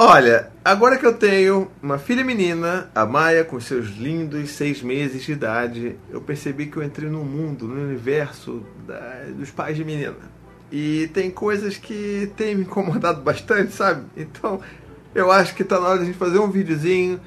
Olha, 0.00 0.48
agora 0.64 0.96
que 0.96 1.04
eu 1.04 1.12
tenho 1.12 1.68
uma 1.82 1.98
filha 1.98 2.22
menina, 2.22 2.88
a 2.94 3.04
Maia, 3.04 3.44
com 3.44 3.58
seus 3.58 3.88
lindos 3.96 4.50
seis 4.50 4.80
meses 4.80 5.24
de 5.24 5.32
idade, 5.32 5.96
eu 6.08 6.20
percebi 6.20 6.66
que 6.66 6.76
eu 6.76 6.84
entrei 6.84 7.10
no 7.10 7.24
mundo, 7.24 7.66
no 7.66 7.82
universo 7.82 8.62
da, 8.86 9.24
dos 9.36 9.50
pais 9.50 9.76
de 9.76 9.84
menina. 9.84 10.14
E 10.70 11.10
tem 11.12 11.32
coisas 11.32 11.76
que 11.78 12.30
têm 12.36 12.54
me 12.54 12.62
incomodado 12.62 13.22
bastante, 13.22 13.72
sabe? 13.72 14.06
Então, 14.16 14.60
eu 15.12 15.32
acho 15.32 15.52
que 15.56 15.64
tá 15.64 15.80
na 15.80 15.88
hora 15.88 15.98
de 15.98 16.04
a 16.04 16.06
gente 16.06 16.18
fazer 16.18 16.38
um 16.38 16.48
videozinho 16.48 17.20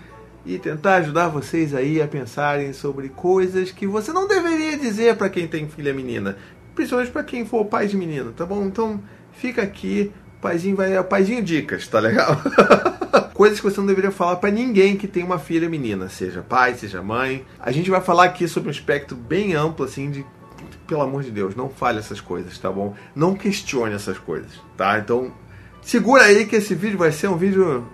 e 0.45 0.57
tentar 0.57 0.95
ajudar 0.95 1.27
vocês 1.27 1.75
aí 1.75 2.01
a 2.01 2.07
pensarem 2.07 2.71
sobre 2.71 3.09
coisas 3.09 3.69
que 3.69 3.85
você 3.85 4.13
não 4.13 4.29
deveria 4.29 4.77
dizer 4.77 5.17
para 5.17 5.29
quem 5.29 5.45
tem 5.45 5.67
filha 5.67 5.93
menina, 5.93 6.37
principalmente 6.73 7.11
para 7.11 7.25
quem 7.25 7.45
for 7.45 7.65
pai 7.65 7.87
de 7.87 7.97
menina, 7.97 8.31
tá 8.31 8.45
bom? 8.45 8.63
Então, 8.63 8.97
fica 9.33 9.61
aqui 9.61 10.09
Paizinho 10.41 10.75
vai. 10.75 10.97
É 10.97 11.03
paizinho 11.03 11.43
dicas, 11.43 11.87
tá 11.87 11.99
legal? 11.99 12.41
Coisas 13.33 13.59
que 13.59 13.63
você 13.63 13.79
não 13.79 13.87
deveria 13.87 14.11
falar 14.11 14.37
para 14.37 14.49
ninguém 14.49 14.97
que 14.97 15.07
tem 15.07 15.23
uma 15.23 15.39
filha 15.39 15.69
menina, 15.69 16.09
seja 16.09 16.41
pai, 16.41 16.73
seja 16.73 17.01
mãe. 17.01 17.45
A 17.59 17.71
gente 17.71 17.89
vai 17.89 18.01
falar 18.01 18.25
aqui 18.25 18.47
sobre 18.47 18.69
um 18.69 18.71
espectro 18.71 19.15
bem 19.15 19.53
amplo, 19.53 19.85
assim, 19.85 20.09
de. 20.09 20.25
Pelo 20.87 21.03
amor 21.03 21.23
de 21.23 21.31
Deus, 21.31 21.55
não 21.55 21.69
fale 21.69 21.99
essas 21.99 22.19
coisas, 22.19 22.57
tá 22.57 22.69
bom? 22.69 22.93
Não 23.15 23.33
questione 23.33 23.95
essas 23.95 24.17
coisas, 24.17 24.51
tá? 24.75 24.99
Então, 24.99 25.31
segura 25.81 26.23
aí 26.23 26.45
que 26.45 26.57
esse 26.57 26.75
vídeo 26.75 26.97
vai 26.97 27.11
ser 27.11 27.29
um 27.29 27.37
vídeo. 27.37 27.87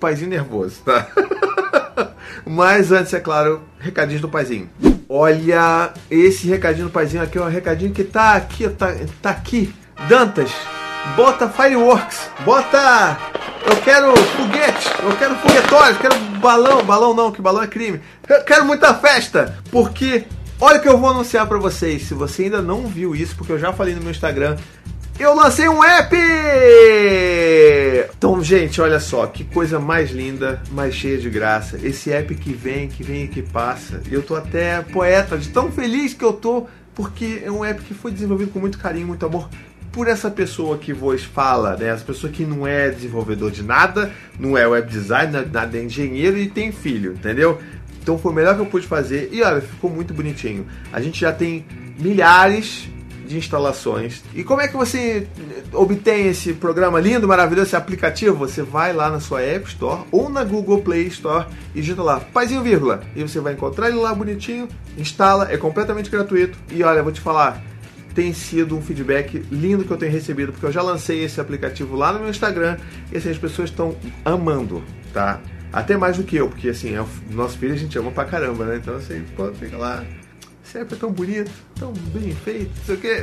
Paizinho 0.00 0.30
nervoso, 0.30 0.82
tá? 0.84 1.06
Mas 2.44 2.92
antes, 2.92 3.14
é 3.14 3.20
claro, 3.20 3.62
recadinho 3.78 4.20
do 4.20 4.28
paizinho. 4.28 4.68
Olha, 5.08 5.92
esse 6.10 6.46
recadinho 6.48 6.86
do 6.86 6.92
paizinho 6.92 7.22
aqui 7.22 7.38
é 7.38 7.40
um 7.40 7.48
recadinho 7.48 7.92
que 7.92 8.04
tá 8.04 8.34
aqui, 8.34 8.68
tá, 8.68 8.94
tá 9.22 9.30
aqui. 9.30 9.72
Dantas, 10.08 10.52
bota 11.14 11.48
fireworks, 11.48 12.30
bota. 12.44 13.18
Eu 13.66 13.76
quero 13.82 14.16
foguete, 14.16 14.88
eu 15.02 15.16
quero 15.16 15.34
foguetório, 15.36 15.96
eu 15.96 16.00
quero 16.00 16.14
balão, 16.40 16.84
balão 16.84 17.14
não, 17.14 17.32
que 17.32 17.42
balão 17.42 17.62
é 17.62 17.66
crime. 17.66 18.00
Eu 18.28 18.42
quero 18.44 18.64
muita 18.64 18.94
festa, 18.94 19.58
porque 19.70 20.24
olha 20.60 20.78
o 20.78 20.82
que 20.82 20.88
eu 20.88 20.98
vou 20.98 21.10
anunciar 21.10 21.46
para 21.46 21.58
vocês. 21.58 22.02
Se 22.02 22.14
você 22.14 22.44
ainda 22.44 22.62
não 22.62 22.86
viu 22.86 23.14
isso, 23.14 23.34
porque 23.36 23.52
eu 23.52 23.58
já 23.58 23.72
falei 23.72 23.94
no 23.94 24.00
meu 24.00 24.10
Instagram, 24.10 24.56
eu 25.18 25.34
lancei 25.34 25.68
um 25.68 25.82
app! 25.82 26.14
Então, 28.16 28.42
gente, 28.42 28.80
olha 28.80 29.00
só, 29.00 29.26
que 29.26 29.44
coisa 29.44 29.80
mais 29.80 30.10
linda, 30.10 30.62
mais 30.70 30.94
cheia 30.94 31.18
de 31.18 31.30
graça. 31.30 31.78
Esse 31.82 32.12
app 32.12 32.34
que 32.34 32.52
vem, 32.52 32.88
que 32.88 33.02
vem 33.02 33.24
e 33.24 33.28
que 33.28 33.42
passa. 33.42 34.00
Eu 34.10 34.22
tô 34.22 34.36
até 34.36 34.82
poeta 34.82 35.38
de 35.38 35.48
tão 35.48 35.72
feliz 35.72 36.14
que 36.14 36.24
eu 36.24 36.34
tô, 36.34 36.66
porque 36.94 37.42
é 37.44 37.50
um 37.50 37.64
app 37.64 37.82
que 37.82 37.94
foi 37.94 38.12
desenvolvido 38.12 38.52
com 38.52 38.58
muito 38.58 38.78
carinho, 38.78 39.06
muito 39.06 39.24
amor 39.24 39.48
por 39.96 40.08
essa 40.08 40.30
pessoa 40.30 40.76
que 40.76 40.92
vos 40.92 41.24
fala, 41.24 41.74
né? 41.74 41.86
Essa 41.86 42.04
pessoa 42.04 42.30
que 42.30 42.44
não 42.44 42.66
é 42.66 42.90
desenvolvedor 42.90 43.50
de 43.50 43.62
nada, 43.62 44.12
não 44.38 44.56
é 44.56 44.66
web 44.66 44.86
designer, 44.90 45.48
nada 45.50 45.78
é 45.78 45.82
engenheiro 45.82 46.36
e 46.36 46.50
tem 46.50 46.70
filho, 46.70 47.14
entendeu? 47.14 47.58
Então 48.02 48.18
foi 48.18 48.30
o 48.30 48.34
melhor 48.34 48.54
que 48.54 48.60
eu 48.60 48.66
pude 48.66 48.86
fazer 48.86 49.30
e 49.32 49.42
olha, 49.42 49.62
ficou 49.62 49.88
muito 49.88 50.12
bonitinho. 50.12 50.66
A 50.92 51.00
gente 51.00 51.18
já 51.18 51.32
tem 51.32 51.64
milhares 51.98 52.90
de 53.26 53.38
instalações. 53.38 54.22
E 54.34 54.44
como 54.44 54.60
é 54.60 54.68
que 54.68 54.76
você 54.76 55.26
obtém 55.72 56.28
esse 56.28 56.52
programa 56.52 57.00
lindo, 57.00 57.26
maravilhoso, 57.26 57.68
esse 57.68 57.76
aplicativo? 57.76 58.36
Você 58.36 58.62
vai 58.62 58.92
lá 58.92 59.08
na 59.08 59.18
sua 59.18 59.40
App 59.40 59.66
Store 59.66 60.02
ou 60.12 60.28
na 60.28 60.44
Google 60.44 60.82
Play 60.82 61.06
Store 61.06 61.46
e 61.74 61.80
digita 61.80 62.02
lá, 62.02 62.20
paizinho 62.20 62.62
vírgula. 62.62 63.00
E 63.16 63.22
você 63.22 63.40
vai 63.40 63.54
encontrar 63.54 63.88
ele 63.88 63.96
lá 63.96 64.14
bonitinho, 64.14 64.68
instala, 64.98 65.50
é 65.50 65.56
completamente 65.56 66.10
gratuito. 66.10 66.58
E 66.70 66.82
olha, 66.82 67.02
vou 67.02 67.12
te 67.12 67.20
falar, 67.22 67.62
tem 68.16 68.32
sido 68.32 68.74
um 68.74 68.80
feedback 68.80 69.44
lindo 69.52 69.84
que 69.84 69.90
eu 69.90 69.96
tenho 69.98 70.10
recebido, 70.10 70.50
porque 70.50 70.64
eu 70.64 70.72
já 70.72 70.80
lancei 70.80 71.22
esse 71.22 71.38
aplicativo 71.38 71.94
lá 71.94 72.14
no 72.14 72.20
meu 72.20 72.30
Instagram 72.30 72.78
e 73.12 73.18
assim, 73.18 73.28
as 73.28 73.36
pessoas 73.36 73.68
estão 73.68 73.94
amando, 74.24 74.82
tá? 75.12 75.38
Até 75.70 75.98
mais 75.98 76.16
do 76.16 76.24
que 76.24 76.36
eu, 76.36 76.48
porque 76.48 76.70
assim, 76.70 76.94
é 76.94 77.02
o 77.02 77.06
nosso 77.30 77.58
filho 77.58 77.74
a 77.74 77.76
gente 77.76 77.96
ama 77.98 78.10
pra 78.10 78.24
caramba, 78.24 78.64
né? 78.64 78.76
Então 78.76 78.96
assim, 78.96 79.22
pô, 79.36 79.52
fica 79.52 79.76
lá. 79.76 80.02
App 80.74 80.92
é 80.92 80.96
tão 80.96 81.10
bonito, 81.10 81.50
tão 81.78 81.92
bem 81.92 82.34
feito, 82.34 82.70
não 82.76 82.84
sei 82.84 82.94
o 82.94 82.98
quê. 82.98 83.22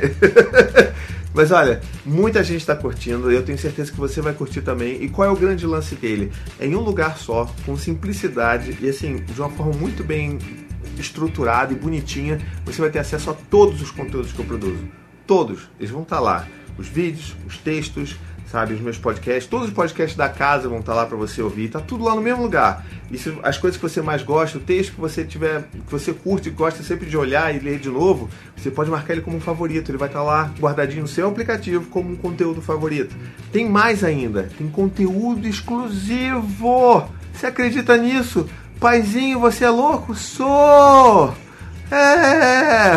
Mas 1.32 1.50
olha, 1.50 1.80
muita 2.04 2.42
gente 2.42 2.60
está 2.60 2.74
curtindo, 2.74 3.30
eu 3.30 3.44
tenho 3.44 3.58
certeza 3.58 3.92
que 3.92 3.98
você 3.98 4.20
vai 4.20 4.32
curtir 4.32 4.62
também. 4.62 5.02
E 5.02 5.08
qual 5.08 5.28
é 5.28 5.30
o 5.30 5.36
grande 5.36 5.66
lance 5.66 5.94
dele? 5.94 6.32
É 6.58 6.66
em 6.66 6.74
um 6.74 6.80
lugar 6.80 7.16
só, 7.16 7.52
com 7.64 7.76
simplicidade 7.76 8.76
e 8.80 8.88
assim, 8.88 9.16
de 9.16 9.40
uma 9.40 9.50
forma 9.50 9.72
muito 9.72 10.02
bem 10.02 10.38
estruturada 11.00 11.72
e 11.72 11.76
bonitinha, 11.76 12.38
você 12.64 12.80
vai 12.80 12.90
ter 12.90 12.98
acesso 12.98 13.30
a 13.30 13.34
todos 13.34 13.80
os 13.80 13.90
conteúdos 13.90 14.32
que 14.32 14.38
eu 14.38 14.44
produzo. 14.44 14.88
Todos, 15.26 15.68
eles 15.78 15.90
vão 15.90 16.02
estar 16.02 16.20
lá. 16.20 16.46
Os 16.76 16.88
vídeos, 16.88 17.36
os 17.46 17.56
textos, 17.56 18.16
sabe, 18.54 18.74
os 18.74 18.80
meus 18.80 18.96
podcasts, 18.96 19.46
todos 19.46 19.66
os 19.66 19.74
podcasts 19.74 20.16
da 20.16 20.28
casa 20.28 20.68
vão 20.68 20.78
estar 20.78 20.94
lá 20.94 21.06
para 21.06 21.16
você 21.16 21.42
ouvir, 21.42 21.70
tá 21.70 21.80
tudo 21.80 22.04
lá 22.04 22.14
no 22.14 22.20
mesmo 22.20 22.42
lugar. 22.42 22.86
E 23.10 23.18
se, 23.18 23.36
as 23.42 23.58
coisas 23.58 23.76
que 23.76 23.82
você 23.82 24.00
mais 24.00 24.22
gosta, 24.22 24.58
o 24.58 24.60
texto 24.60 24.94
que 24.94 25.00
você 25.00 25.24
tiver, 25.24 25.62
que 25.72 25.90
você 25.90 26.12
curte 26.12 26.48
e 26.48 26.52
gosta 26.52 26.80
sempre 26.82 27.08
de 27.08 27.16
olhar 27.16 27.52
e 27.52 27.58
ler 27.58 27.80
de 27.80 27.88
novo, 27.88 28.30
você 28.56 28.70
pode 28.70 28.90
marcar 28.90 29.14
ele 29.14 29.22
como 29.22 29.36
um 29.36 29.40
favorito, 29.40 29.90
ele 29.90 29.98
vai 29.98 30.08
estar 30.08 30.22
lá 30.22 30.52
guardadinho 30.58 31.02
no 31.02 31.08
seu 31.08 31.28
aplicativo 31.28 31.86
como 31.90 32.10
um 32.10 32.16
conteúdo 32.16 32.62
favorito. 32.62 33.16
Tem 33.50 33.68
mais 33.68 34.04
ainda, 34.04 34.48
tem 34.56 34.68
conteúdo 34.68 35.48
exclusivo. 35.48 37.08
Você 37.32 37.48
acredita 37.48 37.96
nisso? 37.96 38.48
Paizinho, 38.84 39.40
você 39.40 39.64
é 39.64 39.70
louco? 39.70 40.14
Sou! 40.14 41.34
É! 41.90 42.96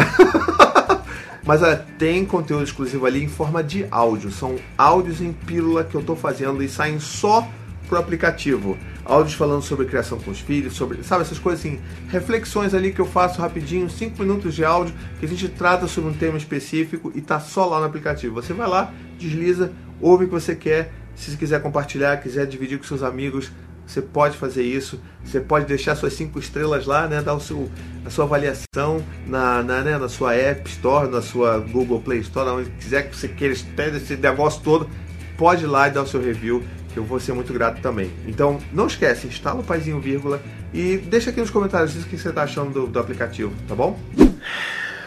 Mas 1.47 1.63
olha, 1.63 1.77
tem 1.97 2.25
conteúdo 2.25 2.65
exclusivo 2.65 3.05
ali 3.05 3.23
em 3.23 3.29
forma 3.29 3.63
de 3.63 3.87
áudio. 3.89 4.29
São 4.29 4.57
áudios 4.77 5.21
em 5.21 5.31
pílula 5.31 5.85
que 5.85 5.95
eu 5.95 6.01
estou 6.01 6.17
fazendo 6.17 6.61
e 6.61 6.67
saem 6.67 6.99
só 6.99 7.47
pro 7.87 7.97
aplicativo. 7.97 8.77
Áudios 9.05 9.35
falando 9.35 9.61
sobre 9.61 9.85
criação 9.85 10.19
com 10.19 10.29
os 10.29 10.41
filhos, 10.41 10.73
sobre, 10.73 11.01
sabe, 11.03 11.21
essas 11.21 11.39
coisas 11.39 11.61
assim, 11.61 11.79
reflexões 12.09 12.73
ali 12.73 12.91
que 12.91 12.99
eu 12.99 13.07
faço 13.07 13.39
rapidinho, 13.39 13.89
5 13.89 14.21
minutos 14.21 14.55
de 14.55 14.65
áudio, 14.65 14.93
que 15.21 15.25
a 15.25 15.29
gente 15.29 15.47
trata 15.47 15.87
sobre 15.87 16.09
um 16.09 16.13
tema 16.13 16.37
específico 16.37 17.13
e 17.15 17.21
tá 17.21 17.39
só 17.39 17.65
lá 17.65 17.79
no 17.79 17.85
aplicativo. 17.85 18.35
Você 18.35 18.51
vai 18.51 18.67
lá, 18.67 18.93
desliza, 19.17 19.71
ouve 20.01 20.25
o 20.25 20.27
que 20.27 20.33
você 20.33 20.53
quer. 20.53 20.91
Se 21.15 21.35
quiser 21.37 21.61
compartilhar, 21.61 22.17
quiser 22.17 22.45
dividir 22.45 22.77
com 22.77 22.83
seus 22.83 23.01
amigos, 23.01 23.49
você 23.87 24.01
pode 24.01 24.37
fazer 24.37 24.63
isso. 24.63 24.99
Você 25.23 25.39
pode 25.39 25.65
deixar 25.65 25.95
suas 25.95 26.13
cinco 26.13 26.37
estrelas 26.37 26.85
lá, 26.85 27.07
né? 27.07 27.21
Dar 27.21 27.33
o 27.33 27.39
seu, 27.39 27.71
a 28.05 28.09
sua 28.09 28.25
avaliação 28.25 29.01
na, 29.25 29.63
na, 29.63 29.81
né? 29.81 29.97
na 29.97 30.09
sua 30.09 30.35
App 30.35 30.69
Store, 30.69 31.09
na 31.09 31.21
sua 31.21 31.57
Google 31.59 32.01
Play 32.01 32.19
Store, 32.19 32.49
onde 32.49 32.69
quiser 32.71 33.09
que 33.09 33.15
você 33.15 33.29
queira 33.29 33.53
esse 33.53 34.17
negócio 34.17 34.61
todo. 34.61 34.89
Pode 35.37 35.63
ir 35.63 35.67
lá 35.67 35.87
e 35.87 35.91
dar 35.91 36.01
o 36.01 36.07
seu 36.07 36.21
review, 36.21 36.63
que 36.93 36.99
eu 36.99 37.03
vou 37.03 37.19
ser 37.19 37.31
muito 37.31 37.53
grato 37.53 37.81
também. 37.81 38.11
Então, 38.27 38.59
não 38.73 38.87
esquece, 38.87 39.27
instala 39.27 39.61
o 39.61 39.63
Paizinho 39.63 40.01
Vírgula 40.01 40.41
e 40.73 40.97
deixa 40.97 41.29
aqui 41.29 41.39
nos 41.39 41.49
comentários 41.49 41.95
o 41.95 42.07
que 42.07 42.17
você 42.17 42.29
está 42.29 42.43
achando 42.43 42.73
do, 42.73 42.87
do 42.87 42.99
aplicativo, 42.99 43.53
tá 43.67 43.75
bom? 43.75 43.97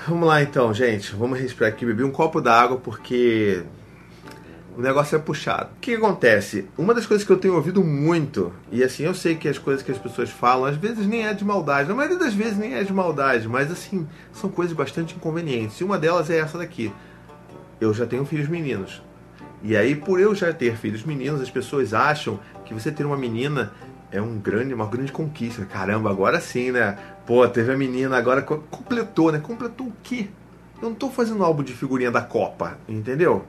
Vamos 0.09 0.27
lá 0.27 0.43
então, 0.43 0.73
gente. 0.73 1.15
Vamos 1.15 1.39
respirar 1.39 1.71
aqui, 1.71 1.85
beber 1.85 2.05
um 2.05 2.11
copo 2.11 2.41
d'água, 2.41 2.79
porque 2.79 3.63
o 4.77 4.81
negócio 4.81 5.17
é 5.17 5.19
puxado. 5.19 5.71
O 5.77 5.81
que 5.81 5.95
acontece? 5.95 6.69
Uma 6.79 6.95
das 6.95 7.07
coisas 7.07 7.27
que 7.27 7.33
eu 7.33 7.37
tenho 7.37 7.55
ouvido 7.55 7.83
muito, 7.83 8.53
e 8.71 8.83
assim, 8.83 9.05
eu 9.05 9.15
sei 9.15 9.35
que 9.35 9.49
as 9.49 9.59
coisas 9.59 9.83
que 9.83 9.91
as 9.91 9.99
pessoas 9.99 10.31
falam, 10.31 10.65
às 10.65 10.77
vezes 10.77 11.07
nem 11.07 11.27
é 11.27 11.35
de 11.35 11.45
maldade, 11.45 11.89
na 11.89 11.95
maioria 11.95 12.19
das 12.19 12.35
vezes 12.35 12.57
nem 12.57 12.75
é 12.75 12.85
de 12.85 12.93
maldade, 12.93 13.49
mas 13.49 13.71
assim, 13.71 14.07
são 14.33 14.51
coisas 14.51 14.75
bastante 14.75 15.15
inconvenientes. 15.15 15.79
E 15.81 15.85
uma 15.85 15.99
delas 15.99 16.31
é 16.31 16.39
essa 16.39 16.59
daqui. 16.59 16.93
Eu 17.81 17.93
já 17.93 18.07
tenho 18.07 18.25
filhos 18.25 18.49
meninos. 18.49 19.03
E 19.63 19.77
aí, 19.77 19.95
por 19.95 20.19
eu 20.19 20.35
já 20.35 20.53
ter 20.53 20.77
filhos 20.77 21.05
meninos, 21.05 21.41
as 21.41 21.51
pessoas 21.51 21.93
acham 21.93 22.41
que 22.65 22.73
você 22.73 22.91
ter 22.91 23.05
uma 23.05 23.17
menina 23.17 23.73
é 24.13 24.21
um 24.21 24.39
grande, 24.39 24.75
uma 24.75 24.87
grande 24.87 25.13
conquista. 25.13 25.65
Caramba, 25.65 26.11
agora 26.11 26.41
sim, 26.41 26.73
né? 26.73 26.99
Pô, 27.27 27.47
teve 27.49 27.73
a 27.73 27.77
menina, 27.77 28.17
agora 28.17 28.43
completou, 28.43 29.31
né? 29.31 29.39
Completou 29.39 29.87
o 29.87 29.93
quê? 30.03 30.29
Eu 30.83 30.89
não 30.89 30.95
tô 30.95 31.11
fazendo 31.11 31.45
álbum 31.45 31.63
de 31.63 31.73
figurinha 31.75 32.11
da 32.11 32.23
Copa, 32.23 32.79
entendeu? 32.89 33.45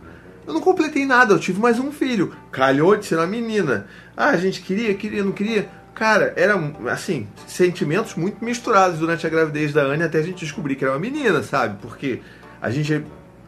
Eu 0.52 0.56
não 0.56 0.62
completei 0.62 1.06
nada, 1.06 1.34
eu 1.34 1.40
tive 1.40 1.62
mais 1.62 1.80
um 1.80 1.94
filho. 1.94 2.36
Calhou 2.52 2.98
de 2.98 3.06
ser 3.06 3.16
uma 3.16 3.26
menina. 3.26 3.88
Ah, 4.18 4.32
a 4.32 4.36
gente 4.36 4.60
queria, 4.62 4.94
queria, 4.94 5.24
não 5.24 5.32
queria. 5.32 5.70
Cara, 5.96 6.34
eram, 6.36 6.76
assim, 6.90 7.26
sentimentos 7.48 8.16
muito 8.16 8.44
misturados 8.44 9.00
durante 9.00 9.26
a 9.26 9.30
gravidez 9.30 9.72
da 9.72 9.84
Anne 9.84 10.04
até 10.04 10.20
a 10.20 10.22
gente 10.22 10.44
descobrir 10.44 10.76
que 10.76 10.84
era 10.84 10.92
uma 10.92 11.00
menina, 11.00 11.42
sabe? 11.42 11.78
Porque 11.82 12.20
a 12.62 12.70
gente, 12.70 13.02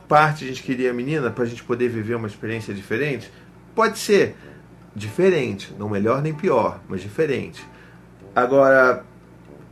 parte, 0.07 0.45
a 0.45 0.47
gente 0.47 0.63
queria 0.63 0.91
a 0.91 0.93
menina 0.93 1.29
pra 1.29 1.43
gente 1.43 1.61
poder 1.61 1.89
viver 1.89 2.15
uma 2.15 2.27
experiência 2.27 2.73
diferente. 2.73 3.29
Pode 3.75 3.99
ser 3.99 4.37
diferente, 4.95 5.75
não 5.77 5.89
melhor 5.89 6.21
nem 6.21 6.33
pior, 6.33 6.79
mas 6.87 7.01
diferente. 7.01 7.67
Agora, 8.33 9.03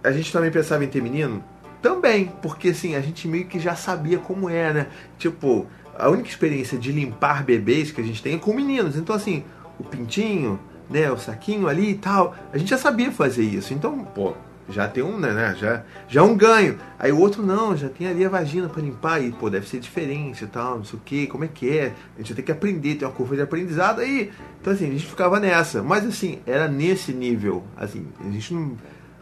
a 0.03 0.11
gente 0.11 0.33
também 0.33 0.51
pensava 0.51 0.83
em 0.83 0.89
ter 0.89 1.01
menino? 1.01 1.41
Também, 1.81 2.25
porque 2.41 2.69
assim, 2.69 2.93
a 2.93 2.99
gente 2.99 3.25
meio 3.25 3.45
que 3.45 3.57
já 3.57 3.73
sabia 3.73 4.19
como 4.19 4.49
é, 4.49 4.73
né? 4.73 4.87
Tipo, 5.17 5.65
a 6.01 6.09
única 6.09 6.29
experiência 6.29 6.77
de 6.77 6.91
limpar 6.91 7.43
bebês 7.43 7.91
que 7.91 8.01
a 8.01 8.03
gente 8.03 8.21
tem 8.23 8.35
é 8.35 8.37
com 8.37 8.53
meninos. 8.53 8.97
Então, 8.97 9.15
assim, 9.15 9.43
o 9.79 9.83
pintinho, 9.83 10.59
né, 10.89 11.11
o 11.11 11.17
saquinho 11.17 11.67
ali 11.67 11.91
e 11.91 11.95
tal, 11.95 12.35
a 12.51 12.57
gente 12.57 12.69
já 12.69 12.77
sabia 12.77 13.11
fazer 13.11 13.43
isso. 13.43 13.71
Então, 13.71 14.03
pô, 14.03 14.33
já 14.67 14.87
tem 14.87 15.03
um, 15.03 15.19
né, 15.19 15.55
já, 15.59 15.83
já 16.07 16.21
é 16.21 16.23
um 16.23 16.35
ganho. 16.35 16.79
Aí 16.97 17.11
o 17.11 17.19
outro 17.19 17.45
não, 17.45 17.77
já 17.77 17.87
tem 17.87 18.07
ali 18.07 18.25
a 18.25 18.29
vagina 18.29 18.67
para 18.67 18.81
limpar 18.81 19.21
e, 19.21 19.31
pô, 19.31 19.47
deve 19.47 19.67
ser 19.67 19.79
diferente 19.79 20.43
e 20.43 20.47
tal, 20.47 20.79
não 20.79 20.83
sei 20.83 20.97
o 20.97 21.01
que, 21.03 21.27
como 21.27 21.43
é 21.43 21.47
que 21.47 21.69
é? 21.69 21.93
A 22.15 22.21
gente 22.21 22.33
tem 22.33 22.43
que 22.43 22.51
aprender, 22.51 22.95
tem 22.95 23.07
uma 23.07 23.13
curva 23.13 23.35
de 23.35 23.43
aprendizado 23.43 24.01
aí. 24.01 24.31
Então, 24.59 24.73
assim, 24.73 24.87
a 24.87 24.91
gente 24.91 25.05
ficava 25.05 25.39
nessa. 25.39 25.83
Mas, 25.83 26.03
assim, 26.03 26.39
era 26.47 26.67
nesse 26.67 27.13
nível, 27.13 27.63
assim, 27.77 28.07
a 28.19 28.31
gente 28.31 28.53
não, 28.53 28.77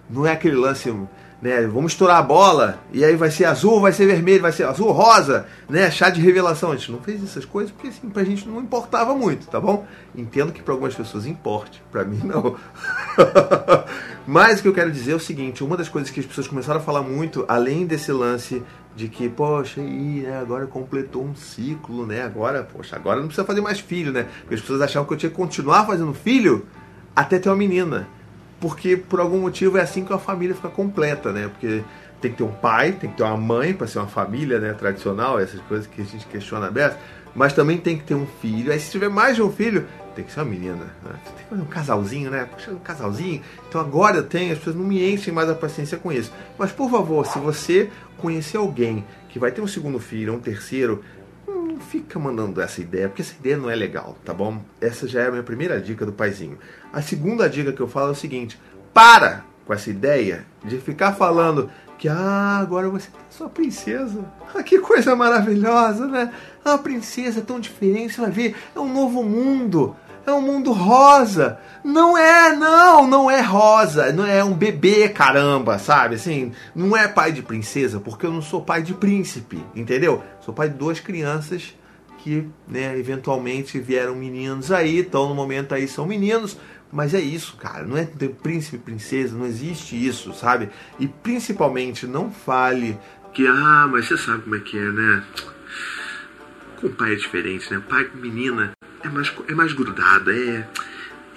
não 0.10 0.26
é 0.26 0.32
aquele 0.32 0.56
lance 0.56 0.90
né? 1.42 1.62
Vamos 1.68 1.94
estourar 1.94 2.18
a 2.18 2.22
bola 2.22 2.80
e 2.92 3.04
aí 3.04 3.16
vai 3.16 3.32
ser 3.32 3.46
azul, 3.46 3.80
vai 3.80 3.94
ser 3.94 4.06
vermelho, 4.06 4.42
vai 4.42 4.52
ser 4.52 4.64
azul, 4.64 4.92
rosa, 4.92 5.46
né? 5.70 5.90
Chá 5.90 6.10
de 6.10 6.22
revelação. 6.22 6.72
A 6.72 6.76
gente 6.76 6.92
não 6.92 7.00
fez 7.02 7.24
essas 7.24 7.46
coisas 7.46 7.72
porque 7.72 7.88
assim, 7.88 8.10
pra 8.10 8.24
gente 8.24 8.48
não 8.48 8.60
importava 8.60 9.16
muito, 9.16 9.48
tá 9.48 9.60
bom? 9.60 9.86
Entendo 10.16 10.52
que 10.52 10.62
para 10.62 10.74
algumas 10.74 10.94
pessoas 10.94 11.26
importe, 11.26 11.82
para 11.92 12.04
mim 12.04 12.22
não. 12.24 12.56
Mas 14.28 14.60
o 14.60 14.62
que 14.64 14.68
eu 14.68 14.74
quero 14.74 14.92
dizer 14.92 15.14
é 15.14 15.16
o 15.16 15.20
seguinte: 15.20 15.64
uma 15.64 15.78
das 15.78 15.88
coisas 15.88 16.12
que 16.12 16.20
as 16.20 16.26
pessoas 16.26 16.48
começaram 16.48 16.80
a 16.80 16.84
falar 16.84 17.02
muito, 17.02 17.46
além 17.48 17.86
desse 17.86 18.12
lance 18.12 18.62
de 18.96 19.08
que, 19.08 19.30
poxa, 19.30 19.80
aí, 19.80 20.22
né, 20.22 20.38
agora 20.40 20.68
completou 20.68 21.24
um 21.24 21.34
ciclo, 21.34 22.06
né? 22.06 22.24
Agora, 22.24 22.64
poxa, 22.64 22.98
agora 22.98 23.20
não 23.20 23.28
precisa 23.28 23.48
fazer 23.48 23.62
mais 23.62 23.80
filho, 23.80 24.12
né? 24.12 24.28
Porque 24.42 24.56
as 24.56 24.62
pessoas 24.62 24.82
achavam 24.82 25.08
que 25.08 25.14
eu 25.14 25.18
tinha 25.18 25.30
que 25.30 25.36
continuar 25.36 25.86
fazendo 25.86 26.14
filho 26.14 26.66
até 27.16 27.40
ter 27.40 27.48
uma 27.48 27.56
menina 27.56 28.08
porque 28.60 28.98
por 28.98 29.20
algum 29.20 29.40
motivo 29.40 29.78
é 29.78 29.82
assim 29.82 30.04
que 30.04 30.14
a 30.14 30.18
família 30.18 30.56
fica 30.56 30.70
completa, 30.70 31.32
né? 31.32 31.48
Porque 31.48 31.84
tem 32.22 32.32
que 32.32 32.38
ter 32.38 32.44
um 32.44 32.52
pai, 32.52 32.92
tem 32.92 33.10
que 33.10 33.18
ter 33.18 33.24
uma 33.24 33.38
mãe 33.38 33.74
para 33.74 33.88
ser 33.88 34.00
uma 34.00 34.08
família, 34.08 34.60
né? 34.60 34.74
Tradicional, 34.74 35.40
essas 35.40 35.62
coisas 35.62 35.88
que 35.88 36.02
a 36.02 36.06
gente 36.06 36.26
questiona 36.28 36.68
aberto. 36.68 36.98
Mas 37.34 37.54
também 37.54 37.78
tem 37.78 37.98
que 37.98 38.04
ter 38.04 38.16
um 38.16 38.26
filho. 38.42 38.72
Aí 38.72 38.80
se 38.80 38.92
tiver 38.92 39.10
mais 39.10 39.36
de 39.36 39.42
um 39.42 39.52
filho, 39.52 39.86
tem 40.16 40.26
que 40.26 40.32
ser 40.32 40.42
uma 40.42 40.48
menina. 40.48 40.86
Né? 41.04 41.12
Tem 41.24 41.36
que 41.36 41.50
fazer 41.50 41.62
um 41.62 41.66
casalzinho, 41.66 42.32
né? 42.32 42.46
Puxa, 42.52 42.72
um 42.72 42.80
casalzinho. 42.80 43.42
Então 43.68 43.80
agora 43.80 44.18
eu 44.18 44.24
tenho, 44.24 44.52
as 44.52 44.58
pessoas 44.58 44.76
não 44.76 44.84
me 44.84 45.10
enchem 45.10 45.34
mais 45.34 45.50
a 45.50 45.56
paciência 45.56 45.98
com 45.98 46.12
isso. 46.12 46.32
Mas 46.58 46.72
por 46.72 46.90
favor, 46.90 47.26
se 47.26 47.40
você 47.40 47.90
conhecer 48.18 48.58
alguém 48.58 49.06
que 49.30 49.40
vai 49.40 49.52
ter 49.52 49.62
um 49.62 49.68
segundo 49.68 50.00
filho, 50.00 50.34
um 50.34 50.40
terceiro, 50.40 51.04
fica 51.90 52.20
mandando 52.20 52.62
essa 52.62 52.80
ideia, 52.82 53.08
porque 53.08 53.24
essa 53.24 53.34
ideia 53.34 53.58
não 53.58 53.70
é 53.70 53.76
legal, 53.76 54.16
tá 54.24 54.34
bom? 54.34 54.62
Essa 54.80 55.08
já 55.08 55.22
é 55.22 55.28
a 55.28 55.32
minha 55.32 55.44
primeira 55.44 55.82
dica 55.82 56.06
do 56.06 56.14
paizinho. 56.14 56.60
A 56.94 57.02
segunda 57.02 57.50
dica 57.50 57.74
que 57.74 57.82
eu 57.82 57.88
falo 57.88 58.10
é 58.10 58.12
o 58.12 58.16
seguinte: 58.16 58.60
para 58.94 59.44
com 59.66 59.74
essa 59.74 59.90
ideia 59.90 60.46
de 60.64 60.78
ficar 60.78 61.14
falando 61.14 61.70
que 61.98 62.08
ah, 62.08 62.60
agora 62.62 62.90
você 62.90 63.10
tem 63.10 63.22
sua 63.30 63.50
princesa. 63.50 64.24
Ah, 64.52 64.64
que 64.64 64.80
coisa 64.80 65.16
maravilhosa, 65.16 66.08
né? 66.08 66.34
Ah, 66.66 66.74
a 66.74 66.78
princesa 66.80 67.40
é 67.40 67.44
tão 67.44 67.60
diferente, 67.60 68.16
você 68.16 68.22
vai 68.22 68.32
ver, 68.32 68.56
é 68.76 68.80
um 68.80 68.92
novo 68.92 69.22
mundo 69.24 69.96
é 70.26 70.34
um 70.34 70.42
mundo 70.42 70.72
rosa. 70.72 71.60
Não 71.84 72.18
é, 72.18 72.56
não, 72.56 73.08
não 73.08 73.32
é 73.32 73.42
rosa, 73.42 74.12
não 74.12 74.26
é 74.26 74.44
um 74.44 74.54
bebê, 74.54 75.10
caramba, 75.10 75.80
sabe? 75.80 76.16
Assim, 76.16 76.52
não 76.76 76.96
é 76.96 77.08
pai 77.08 77.32
de 77.32 77.42
princesa, 77.42 78.00
porque 78.00 78.26
eu 78.26 78.32
não 78.32 78.42
sou 78.42 78.62
pai 78.62 78.82
de 78.82 78.94
príncipe, 78.94 79.64
entendeu? 79.76 80.24
Sou 80.42 80.54
pai 80.54 80.70
de 80.70 80.76
duas 80.76 81.00
crianças 81.00 81.74
que, 82.24 82.48
né, 82.68 82.98
eventualmente 82.98 83.80
vieram 83.80 84.16
meninos 84.16 84.72
aí, 84.72 85.00
estão 85.00 85.30
no 85.30 85.36
momento 85.36 85.74
aí 85.74 85.88
são 85.88 86.06
meninos, 86.06 86.58
mas 86.92 87.14
é 87.14 87.20
isso, 87.20 87.56
cara, 87.58 87.86
não 87.86 87.98
é 87.98 88.06
ter 88.06 88.30
príncipe 88.30 88.78
e 88.78 88.80
princesa, 88.80 89.38
não 89.38 89.46
existe 89.46 89.96
isso, 89.96 90.34
sabe? 90.34 90.70
E 91.00 91.08
principalmente 91.08 92.08
não 92.08 92.32
fale 92.32 92.98
que, 93.34 93.46
ah, 93.48 93.88
mas 93.92 94.08
você 94.08 94.18
sabe 94.18 94.44
como 94.44 94.56
é 94.56 94.60
que 94.60 94.78
é, 94.78 94.92
né? 94.92 95.24
Com 96.78 96.90
pai 96.90 97.14
é 97.14 97.16
diferente, 97.16 97.72
né? 97.72 97.82
Pai 97.88 98.06
com 98.06 98.18
menina 98.18 98.72
é 99.04 99.10
mais, 99.10 99.32
é 99.48 99.54
mais 99.54 99.74
grudado, 99.74 100.32
é, 100.32 100.68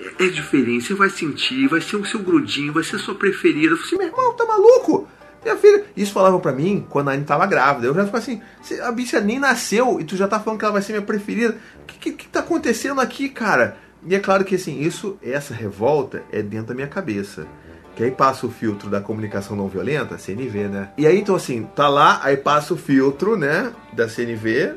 é, 0.00 0.24
é 0.26 0.28
diferente. 0.28 0.86
Você 0.86 0.94
vai 0.94 1.10
sentir, 1.10 1.68
vai 1.68 1.80
ser 1.80 1.96
o 1.96 2.04
seu 2.04 2.20
grudinho, 2.20 2.72
vai 2.72 2.82
ser 2.82 2.96
a 2.96 2.98
sua 2.98 3.14
preferida. 3.14 3.74
Eu 3.74 3.76
falei 3.76 3.86
assim, 3.86 3.98
meu 3.98 4.06
irmão, 4.06 4.34
tá 4.34 4.44
maluco? 4.46 5.08
Minha 5.42 5.56
filha. 5.56 5.84
Isso 5.96 6.12
falavam 6.12 6.40
para 6.40 6.52
mim 6.52 6.86
quando 6.88 7.10
a 7.10 7.12
Anne 7.12 7.24
tava 7.24 7.46
grávida. 7.46 7.86
Eu 7.86 7.94
já 7.94 8.06
falei 8.06 8.20
assim: 8.20 8.80
a 8.80 8.92
bicha 8.92 9.20
nem 9.20 9.38
nasceu 9.38 10.00
e 10.00 10.04
tu 10.04 10.16
já 10.16 10.28
tá 10.28 10.38
falando 10.38 10.58
que 10.58 10.64
ela 10.64 10.72
vai 10.72 10.82
ser 10.82 10.92
minha 10.92 11.04
preferida. 11.04 11.56
O 11.82 11.86
que, 11.86 11.98
que, 11.98 12.12
que 12.12 12.28
tá 12.28 12.40
acontecendo 12.40 13.00
aqui, 13.00 13.28
cara? 13.28 13.76
E 14.04 14.14
é 14.14 14.18
claro 14.18 14.44
que 14.44 14.54
assim, 14.54 14.80
isso, 14.80 15.18
essa 15.22 15.54
revolta 15.54 16.22
é 16.32 16.42
dentro 16.42 16.68
da 16.68 16.74
minha 16.74 16.88
cabeça. 16.88 17.46
Que 17.94 18.04
aí 18.04 18.10
passa 18.10 18.46
o 18.46 18.50
filtro 18.50 18.88
da 18.88 19.00
comunicação 19.00 19.54
não 19.54 19.68
violenta, 19.68 20.16
CNV, 20.16 20.68
né? 20.68 20.88
E 20.96 21.06
aí 21.06 21.20
então 21.20 21.34
assim, 21.34 21.68
tá 21.76 21.88
lá, 21.88 22.20
aí 22.22 22.38
passa 22.38 22.72
o 22.72 22.76
filtro, 22.76 23.36
né, 23.36 23.70
da 23.92 24.08
CNV, 24.08 24.76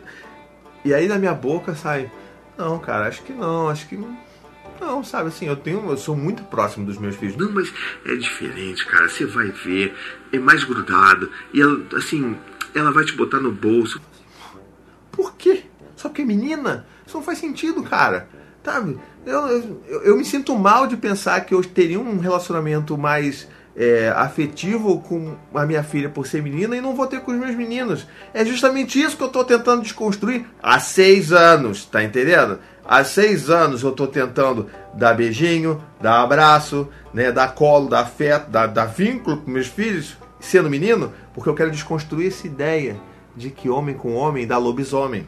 e 0.84 0.94
aí 0.94 1.08
da 1.08 1.18
minha 1.18 1.34
boca 1.34 1.74
sai 1.76 2.12
não, 2.58 2.80
cara, 2.80 3.08
acho 3.08 3.22
que 3.24 3.34
não, 3.34 3.70
acho 3.70 3.88
que 3.88 3.98
não. 3.98 4.18
Não, 4.80 5.04
sabe 5.04 5.30
assim, 5.30 5.48
eu 5.48 5.56
tenho, 5.56 5.90
eu 5.90 5.98
sou 5.98 6.16
muito 6.16 6.44
próximo 6.44 6.86
dos 6.86 6.98
meus 6.98 7.16
filhos. 7.16 7.38
Não, 7.38 7.52
mas 7.52 7.72
é 8.06 8.16
diferente, 8.16 8.86
cara. 8.86 9.08
Você 9.08 9.26
vai 9.26 9.48
ver, 9.48 9.96
é 10.32 10.40
mais 10.40 10.64
grudado 10.64 11.32
e 11.54 11.62
ela, 11.62 11.82
assim, 11.94 12.38
ela 12.74 12.92
vai 12.92 13.06
te 13.06 13.14
botar 13.14 13.40
no 13.40 13.52
bolso. 13.52 14.02
Por 15.12 15.36
quê? 15.36 15.64
Só 15.96 16.10
porque 16.10 16.24
é 16.24 16.26
menina? 16.26 16.86
Isso 17.06 17.16
não 17.16 17.24
faz 17.24 17.38
sentido, 17.38 17.82
cara. 17.84 18.28
Sabe? 18.64 18.98
Eu, 19.26 19.48
eu, 19.48 20.02
eu 20.04 20.18
me 20.18 20.26
sinto 20.26 20.58
mal 20.58 20.88
de 20.88 20.98
pensar 20.98 21.40
que 21.42 21.54
eu 21.54 21.64
teria 21.64 22.00
um 22.00 22.20
relacionamento 22.20 22.98
mais 22.98 23.48
é, 23.76 24.10
afetivo 24.16 25.02
com 25.02 25.36
a 25.54 25.66
minha 25.66 25.84
filha 25.84 26.10
por 26.10 26.26
ser 26.26 26.42
menina 26.42 26.76
e 26.76 26.82
não 26.82 26.96
vou 26.96 27.08
ter 27.08 27.22
com 27.22 27.32
os 27.32 27.38
meus 27.38 27.56
meninos. 27.56 28.08
É 28.34 28.46
justamente 28.46 29.02
isso 29.02 29.18
que 29.18 29.24
eu 29.24 29.28
estou 29.28 29.44
tentando 29.44 29.82
desconstruir 29.82 30.46
há 30.62 30.80
seis 30.80 31.32
anos, 31.32 31.86
tá 31.86 32.04
entendendo? 32.04 32.60
Há 32.88 33.04
seis 33.04 33.50
anos 33.50 33.82
eu 33.82 33.90
estou 33.90 34.08
tentando 34.08 34.70
dar 34.94 35.16
beijinho, 35.16 35.84
dar 36.00 36.22
abraço, 36.22 36.88
né, 37.14 37.32
dar 37.32 37.56
colo, 37.56 37.90
dar 37.90 38.02
afeto, 38.02 38.50
dar, 38.50 38.68
dar 38.68 38.86
vínculo 38.86 39.38
com 39.38 39.50
meus 39.50 39.68
filhos, 39.68 40.16
sendo 40.40 40.70
menino, 40.70 41.12
porque 41.34 41.50
eu 41.50 41.56
quero 41.56 41.72
desconstruir 41.72 42.28
essa 42.28 42.46
ideia 42.46 42.96
de 43.36 43.50
que 43.50 43.70
homem 43.70 43.96
com 43.96 44.14
homem 44.14 44.46
dá 44.46 44.58
lobisomem. 44.58 45.26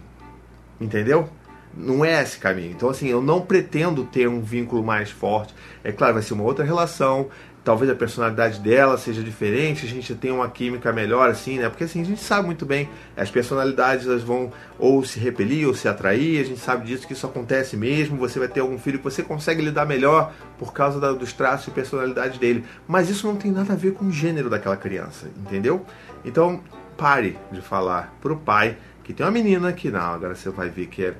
Entendeu? 0.79 1.29
Não 1.75 2.05
é 2.05 2.21
esse 2.21 2.37
caminho. 2.37 2.71
Então, 2.71 2.89
assim, 2.89 3.07
eu 3.07 3.21
não 3.21 3.41
pretendo 3.41 4.03
ter 4.03 4.27
um 4.27 4.41
vínculo 4.41 4.83
mais 4.83 5.09
forte. 5.09 5.53
É 5.83 5.91
claro, 5.91 6.13
vai 6.13 6.23
ser 6.23 6.33
uma 6.33 6.43
outra 6.43 6.63
relação, 6.63 7.27
talvez 7.67 7.91
a 7.91 7.95
personalidade 7.95 8.61
dela 8.61 8.97
seja 8.97 9.21
diferente, 9.21 9.85
a 9.85 9.89
gente 9.89 10.15
tenha 10.15 10.33
uma 10.33 10.49
química 10.49 10.93
melhor, 10.93 11.29
assim, 11.29 11.59
né? 11.59 11.67
Porque 11.67 11.83
assim, 11.83 11.99
a 11.99 12.05
gente 12.05 12.23
sabe 12.23 12.45
muito 12.45 12.65
bem, 12.65 12.89
as 13.13 13.29
personalidades 13.29 14.07
elas 14.07 14.23
vão 14.23 14.53
ou 14.79 15.03
se 15.03 15.19
repelir 15.19 15.67
ou 15.67 15.73
se 15.73 15.85
atrair, 15.85 16.39
a 16.39 16.45
gente 16.45 16.61
sabe 16.61 16.85
disso 16.85 17.05
que 17.05 17.11
isso 17.11 17.27
acontece 17.27 17.75
mesmo, 17.75 18.15
você 18.15 18.39
vai 18.39 18.47
ter 18.47 18.61
algum 18.61 18.79
filho 18.79 18.99
que 18.99 19.03
você 19.03 19.21
consegue 19.21 19.61
lidar 19.61 19.85
melhor 19.85 20.31
por 20.57 20.71
causa 20.71 20.97
da, 20.97 21.11
dos 21.11 21.33
traços 21.33 21.67
e 21.67 21.71
personalidade 21.71 22.39
dele. 22.39 22.63
Mas 22.87 23.09
isso 23.09 23.27
não 23.27 23.35
tem 23.35 23.51
nada 23.51 23.73
a 23.73 23.75
ver 23.75 23.91
com 23.91 24.05
o 24.05 24.11
gênero 24.13 24.49
daquela 24.49 24.77
criança, 24.77 25.27
entendeu? 25.35 25.85
Então, 26.23 26.61
pare 26.95 27.37
de 27.51 27.59
falar 27.59 28.15
pro 28.21 28.37
pai 28.37 28.77
que 29.03 29.11
tem 29.11 29.25
uma 29.25 29.31
menina 29.33 29.73
que 29.73 29.91
não, 29.91 30.13
agora 30.13 30.35
você 30.35 30.49
vai 30.49 30.69
ver 30.69 30.87
que 30.87 31.03
é, 31.03 31.13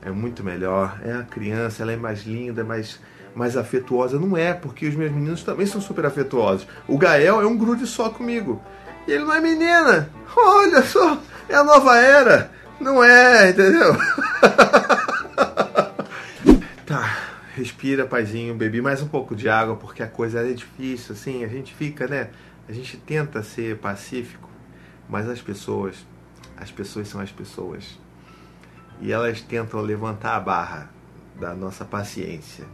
é 0.00 0.10
muito 0.10 0.42
melhor, 0.42 0.98
é 1.04 1.12
a 1.12 1.22
criança, 1.22 1.82
ela 1.82 1.92
é 1.92 1.96
mais 1.96 2.24
linda, 2.24 2.64
mais 2.64 2.98
mais 3.34 3.56
afetuosa. 3.56 4.18
Não 4.18 4.36
é, 4.36 4.52
porque 4.52 4.86
os 4.86 4.94
meus 4.94 5.12
meninos 5.12 5.42
também 5.42 5.66
são 5.66 5.80
super 5.80 6.06
afetuosos. 6.06 6.66
O 6.86 6.98
Gael 6.98 7.40
é 7.40 7.46
um 7.46 7.56
grude 7.56 7.86
só 7.86 8.10
comigo. 8.10 8.62
E 9.06 9.12
ele 9.12 9.24
não 9.24 9.34
é 9.34 9.40
menina. 9.40 10.10
Olha 10.36 10.82
só, 10.82 11.18
é 11.48 11.54
a 11.54 11.64
nova 11.64 11.96
era. 11.96 12.50
Não 12.80 13.02
é, 13.02 13.50
entendeu? 13.50 13.94
tá, 16.86 17.16
respira, 17.54 18.06
paizinho. 18.06 18.54
Bebi 18.54 18.80
mais 18.80 19.02
um 19.02 19.08
pouco 19.08 19.36
de 19.36 19.48
água 19.48 19.76
porque 19.76 20.02
a 20.02 20.08
coisa 20.08 20.40
é 20.40 20.52
difícil, 20.52 21.14
assim. 21.14 21.44
A 21.44 21.48
gente 21.48 21.74
fica, 21.74 22.06
né? 22.06 22.30
A 22.68 22.72
gente 22.72 22.96
tenta 22.96 23.42
ser 23.42 23.78
pacífico, 23.78 24.48
mas 25.08 25.28
as 25.28 25.40
pessoas, 25.40 26.06
as 26.56 26.70
pessoas 26.70 27.08
são 27.08 27.20
as 27.20 27.30
pessoas. 27.30 27.98
E 29.00 29.12
elas 29.12 29.40
tentam 29.40 29.80
levantar 29.80 30.36
a 30.36 30.40
barra 30.40 30.90
da 31.38 31.54
nossa 31.54 31.84
paciência. 31.84 32.64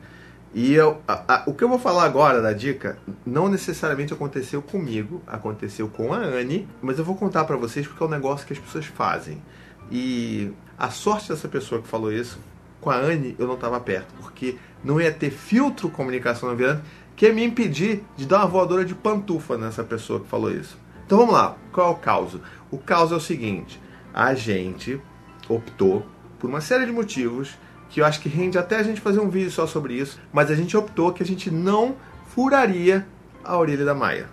E 0.54 0.72
eu, 0.72 1.00
a, 1.06 1.34
a, 1.34 1.42
o 1.46 1.52
que 1.52 1.62
eu 1.62 1.68
vou 1.68 1.78
falar 1.78 2.04
agora 2.04 2.40
da 2.40 2.52
dica 2.52 2.98
não 3.24 3.48
necessariamente 3.48 4.12
aconteceu 4.12 4.62
comigo, 4.62 5.22
aconteceu 5.26 5.88
com 5.88 6.12
a 6.12 6.18
Anne, 6.18 6.66
mas 6.80 6.98
eu 6.98 7.04
vou 7.04 7.14
contar 7.14 7.44
para 7.44 7.56
vocês 7.56 7.86
porque 7.86 8.02
é 8.02 8.06
um 8.06 8.10
negócio 8.10 8.46
que 8.46 8.54
as 8.54 8.58
pessoas 8.58 8.86
fazem. 8.86 9.42
E 9.90 10.50
a 10.78 10.90
sorte 10.90 11.28
dessa 11.28 11.48
pessoa 11.48 11.82
que 11.82 11.88
falou 11.88 12.12
isso, 12.12 12.38
com 12.80 12.90
a 12.90 12.96
Anne 12.96 13.36
eu 13.38 13.46
não 13.46 13.54
estava 13.54 13.78
perto, 13.78 14.14
porque 14.20 14.56
não 14.82 15.00
ia 15.00 15.12
ter 15.12 15.30
filtro 15.30 15.90
comunicação 15.90 16.48
não 16.48 16.56
violenta 16.56 16.82
que 17.14 17.26
ia 17.26 17.34
me 17.34 17.44
impedir 17.44 18.04
de 18.16 18.24
dar 18.24 18.38
uma 18.38 18.46
voadora 18.46 18.84
de 18.84 18.94
pantufa 18.94 19.58
nessa 19.58 19.82
pessoa 19.82 20.20
que 20.20 20.28
falou 20.28 20.52
isso. 20.52 20.78
Então 21.04 21.18
vamos 21.18 21.34
lá, 21.34 21.56
qual 21.72 21.88
é 21.88 21.90
o 21.90 21.96
caso? 21.96 22.40
O 22.70 22.78
caso 22.78 23.12
é 23.14 23.16
o 23.16 23.20
seguinte: 23.20 23.80
a 24.14 24.34
gente 24.34 25.00
optou, 25.48 26.06
por 26.38 26.48
uma 26.48 26.60
série 26.60 26.86
de 26.86 26.92
motivos, 26.92 27.58
que 27.90 28.00
eu 28.00 28.04
acho 28.04 28.20
que 28.20 28.28
rende 28.28 28.58
até 28.58 28.76
a 28.76 28.82
gente 28.82 29.00
fazer 29.00 29.20
um 29.20 29.28
vídeo 29.28 29.50
só 29.50 29.66
sobre 29.66 29.94
isso, 29.94 30.18
mas 30.32 30.50
a 30.50 30.54
gente 30.54 30.76
optou 30.76 31.12
que 31.12 31.22
a 31.22 31.26
gente 31.26 31.50
não 31.50 31.96
furaria 32.28 33.06
a 33.44 33.56
orelha 33.56 33.84
da 33.84 33.94
Maia. 33.94 34.28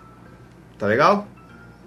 Tá 0.78 0.88
legal? 0.88 1.28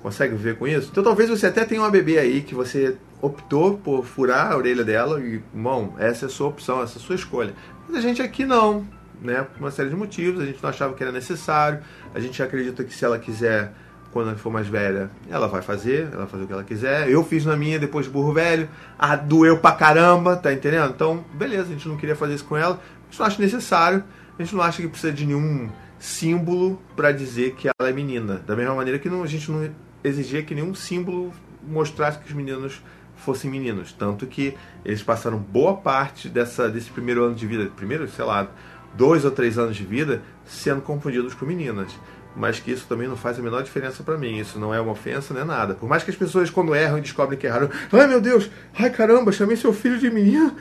Consegue 0.03 0.35
ver 0.35 0.57
com 0.57 0.67
isso? 0.67 0.89
Então 0.91 1.03
talvez 1.05 1.29
você 1.29 1.47
até 1.47 1.65
tenha 1.65 1.81
uma 1.81 1.91
bebê 1.91 2.19
aí 2.19 2.41
que 2.41 2.55
você 2.55 2.97
optou 3.21 3.77
por 3.77 4.05
furar 4.05 4.53
a 4.53 4.57
orelha 4.57 4.85
dela 4.85 5.21
e, 5.21 5.43
bom, 5.53 5.95
essa 5.99 6.27
é 6.27 6.29
a 6.29 6.31
sua 6.31 6.49
opção, 6.49 6.83
essa 6.83 6.99
é 6.99 7.03
a 7.03 7.05
sua 7.05 7.17
escolha. 7.17 7.53
Mas 7.87 7.97
a 7.97 8.01
gente 8.01 8.23
aqui 8.23 8.45
não. 8.47 8.87
né? 9.21 9.43
Por 9.43 9.61
uma 9.61 9.71
série 9.71 9.89
de 9.89 9.97
motivos, 9.97 10.41
a 10.41 10.47
gente 10.47 10.63
não 10.63 10.71
achava 10.71 10.95
que 10.95 11.03
era 11.03 11.13
necessário, 11.13 11.81
a 12.15 12.21
gente 12.21 12.43
acredita 12.43 12.85
que 12.85 12.95
se 12.95 13.05
ela 13.05 13.19
quiser, 13.19 13.73
quando 14.13 14.29
ela 14.29 14.39
for 14.39 14.51
mais 14.51 14.67
velha, 14.67 15.11
ela 15.29 15.47
vai 15.49 15.63
fazer, 15.63 16.09
ela 16.13 16.19
vai 16.19 16.27
fazer 16.27 16.45
o 16.45 16.47
que 16.47 16.53
ela 16.53 16.65
quiser. 16.65 17.11
Eu 17.11 17.25
fiz 17.25 17.45
na 17.45 17.57
minha 17.57 17.79
depois 17.79 18.07
de 18.07 18.13
burro 18.13 18.33
velho, 18.33 18.69
ah, 18.99 19.17
doeu 19.17 19.59
pra 19.59 19.73
caramba, 19.73 20.37
tá 20.37 20.53
entendendo? 20.53 20.93
Então, 20.95 21.25
beleza, 21.35 21.65
a 21.65 21.73
gente 21.73 21.89
não 21.89 21.97
queria 21.97 22.17
fazer 22.17 22.35
isso 22.35 22.45
com 22.45 22.57
ela, 22.57 22.75
a 22.75 23.11
gente 23.11 23.19
não 23.19 23.27
acha 23.27 23.43
necessário, 23.43 24.05
a 24.39 24.43
gente 24.43 24.55
não 24.55 24.63
acha 24.63 24.83
que 24.83 24.89
precisa 24.89 25.13
de 25.13 25.27
nenhum 25.27 25.69
símbolo 25.99 26.81
para 26.97 27.13
dizer 27.13 27.55
que 27.55 27.69
ela 27.69 27.91
é 27.91 27.93
menina. 27.93 28.43
Da 28.47 28.57
mesma 28.57 28.75
maneira 28.75 28.99
que 28.99 29.09
não, 29.09 29.23
a 29.23 29.27
gente 29.27 29.51
não 29.51 29.69
exigia 30.03 30.43
que 30.43 30.55
nenhum 30.55 30.75
símbolo 30.75 31.33
mostrasse 31.67 32.19
que 32.19 32.27
os 32.27 32.33
meninos 32.33 32.83
fossem 33.17 33.51
meninos. 33.51 33.93
Tanto 33.93 34.27
que 34.27 34.55
eles 34.85 35.03
passaram 35.03 35.39
boa 35.39 35.77
parte 35.77 36.29
dessa, 36.29 36.69
desse 36.69 36.91
primeiro 36.91 37.25
ano 37.25 37.35
de 37.35 37.47
vida, 37.47 37.71
primeiro, 37.77 38.09
sei 38.09 38.25
lá, 38.25 38.49
dois 38.95 39.25
ou 39.25 39.31
três 39.31 39.59
anos 39.59 39.77
de 39.77 39.85
vida, 39.85 40.23
sendo 40.45 40.81
confundidos 40.81 41.35
com 41.35 41.45
meninas. 41.45 41.93
Mas 42.39 42.61
que 42.61 42.71
isso 42.71 42.87
também 42.89 43.09
não 43.09 43.17
faz 43.17 43.39
a 43.39 43.43
menor 43.43 43.63
diferença 43.63 44.03
para 44.03 44.17
mim. 44.17 44.39
Isso 44.39 44.59
não 44.59 44.73
é 44.73 44.81
uma 44.81 44.93
ofensa, 44.93 45.35
não 45.35 45.41
é 45.41 45.45
nada. 45.45 45.75
Por 45.75 45.89
mais 45.89 46.05
que 46.05 46.11
as 46.11 46.17
pessoas, 46.17 46.49
quando 46.49 46.75
erram 46.75 46.99
e 46.99 47.01
descobrem 47.01 47.39
que 47.39 47.47
erraram, 47.47 47.69
ai 47.93 48.07
meu 48.07 48.21
Deus, 48.21 48.49
ai 48.79 48.91
caramba, 48.91 49.33
chamei 49.33 49.57
seu 49.57 49.73
filho 49.73 49.99
de 49.99 50.09
menina, 50.09 50.55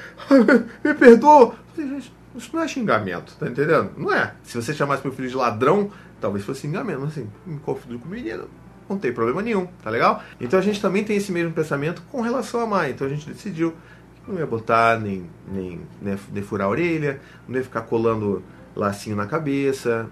me 0.84 0.94
perdoa. 0.96 1.56
Isso 2.36 2.50
não 2.52 2.64
é 2.64 2.68
xingamento, 2.68 3.36
tá 3.40 3.48
entendendo? 3.48 3.92
Não 3.96 4.12
é. 4.12 4.34
Se 4.44 4.60
você 4.60 4.74
chamasse 4.74 5.04
meu 5.04 5.14
filho 5.14 5.30
de 5.30 5.36
ladrão, 5.36 5.92
talvez 6.20 6.44
fosse 6.44 6.62
xingamento. 6.62 7.04
Assim, 7.04 7.30
me 7.46 7.60
confundiu 7.60 8.00
com 8.00 8.10
menino 8.10 8.48
não 8.90 8.98
tem 8.98 9.12
problema 9.12 9.42
nenhum, 9.42 9.68
tá 9.84 9.90
legal? 9.90 10.24
Então 10.40 10.58
a 10.58 10.62
gente 10.62 10.82
também 10.82 11.04
tem 11.04 11.18
esse 11.18 11.32
mesmo 11.32 11.52
pensamento 11.52 12.02
com 12.10 12.22
relação 12.22 12.62
a 12.62 12.66
Mai. 12.66 12.92
Então 12.92 13.06
a 13.06 13.10
gente 13.10 13.28
decidiu 13.28 13.74
que 14.16 14.32
não 14.32 14.40
ia 14.40 14.46
botar 14.46 15.00
nem, 15.00 15.30
nem, 15.52 15.82
nem, 16.02 16.18
nem 16.32 16.44
furar 16.44 16.68
a 16.68 16.70
orelha, 16.70 17.20
não 17.48 17.58
ia 17.58 17.64
ficar 17.64 17.82
colando 17.82 18.42
lacinho 18.76 19.16
na 19.16 19.26
cabeça. 19.26 20.08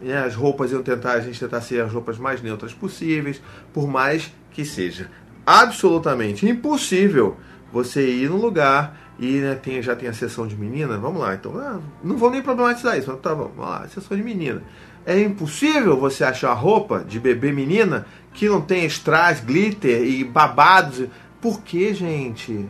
Né? 0.00 0.16
As 0.18 0.34
roupas 0.34 0.72
iam 0.72 0.82
tentar, 0.82 1.12
a 1.12 1.20
gente 1.20 1.38
tentar 1.38 1.60
ser 1.60 1.82
as 1.82 1.92
roupas 1.92 2.18
mais 2.18 2.42
neutras 2.42 2.72
possíveis, 2.74 3.40
por 3.72 3.86
mais 3.88 4.32
que 4.50 4.64
seja 4.64 5.10
absolutamente 5.44 6.48
impossível 6.48 7.36
você 7.72 8.08
ir 8.08 8.30
num 8.30 8.36
lugar 8.36 8.98
e 9.18 9.38
né, 9.38 9.54
tem, 9.54 9.80
já 9.80 9.94
tem 9.94 10.08
a 10.08 10.12
sessão 10.12 10.46
de 10.46 10.56
menina, 10.56 10.98
vamos 10.98 11.20
lá, 11.20 11.34
então 11.34 11.56
ah, 11.58 11.80
não 12.02 12.16
vou 12.16 12.30
nem 12.30 12.42
problematizar 12.42 12.98
isso, 12.98 13.10
mas 13.10 13.20
tá 13.20 13.34
bom, 13.34 13.50
vamos 13.56 13.70
lá, 13.70 13.88
sessão 13.88 14.16
de 14.16 14.22
menina. 14.22 14.62
É 15.06 15.20
impossível 15.20 15.96
você 15.96 16.24
achar 16.24 16.52
roupa 16.52 17.04
de 17.06 17.20
bebê 17.20 17.52
menina 17.52 18.06
que 18.34 18.48
não 18.48 18.60
tem 18.60 18.84
strass, 18.86 19.40
glitter 19.40 20.02
e 20.02 20.24
babados. 20.24 21.06
Por 21.40 21.60
que, 21.60 21.94
gente? 21.94 22.68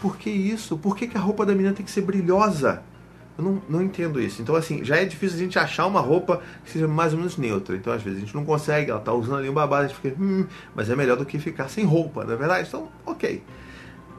Por 0.00 0.16
que 0.16 0.28
isso? 0.28 0.76
Por 0.76 0.96
que, 0.96 1.06
que 1.06 1.16
a 1.16 1.20
roupa 1.20 1.46
da 1.46 1.54
menina 1.54 1.72
tem 1.72 1.84
que 1.84 1.92
ser 1.92 2.00
brilhosa? 2.00 2.82
Eu 3.38 3.44
não, 3.44 3.62
não 3.68 3.82
entendo 3.82 4.20
isso. 4.20 4.42
Então, 4.42 4.54
assim, 4.54 4.84
já 4.84 4.96
é 4.96 5.04
difícil 5.04 5.36
a 5.36 5.40
gente 5.40 5.58
achar 5.58 5.86
uma 5.86 6.00
roupa 6.00 6.42
que 6.64 6.70
seja 6.70 6.86
mais 6.86 7.12
ou 7.12 7.18
menos 7.18 7.36
neutra. 7.36 7.74
Então, 7.74 7.92
às 7.92 8.02
vezes, 8.02 8.18
a 8.18 8.20
gente 8.20 8.34
não 8.34 8.44
consegue, 8.44 8.90
ela 8.90 9.00
tá 9.00 9.12
usando 9.12 9.38
ali 9.38 9.48
um 9.48 9.54
babado, 9.54 9.84
a 9.84 9.88
gente 9.88 9.98
fica, 9.98 10.14
hum, 10.20 10.46
mas 10.74 10.90
é 10.90 10.96
melhor 10.96 11.16
do 11.16 11.24
que 11.24 11.38
ficar 11.38 11.68
sem 11.68 11.84
roupa, 11.84 12.24
não 12.24 12.34
é 12.34 12.36
verdade? 12.36 12.68
Então, 12.68 12.88
ok. 13.06 13.42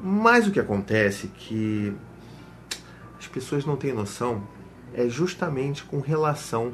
Mas 0.01 0.47
o 0.47 0.51
que 0.51 0.59
acontece 0.59 1.27
é 1.27 1.39
que 1.39 1.93
as 3.19 3.27
pessoas 3.27 3.65
não 3.65 3.75
têm 3.75 3.93
noção 3.93 4.43
é 4.93 5.07
justamente 5.07 5.83
com 5.83 5.99
relação 5.99 6.73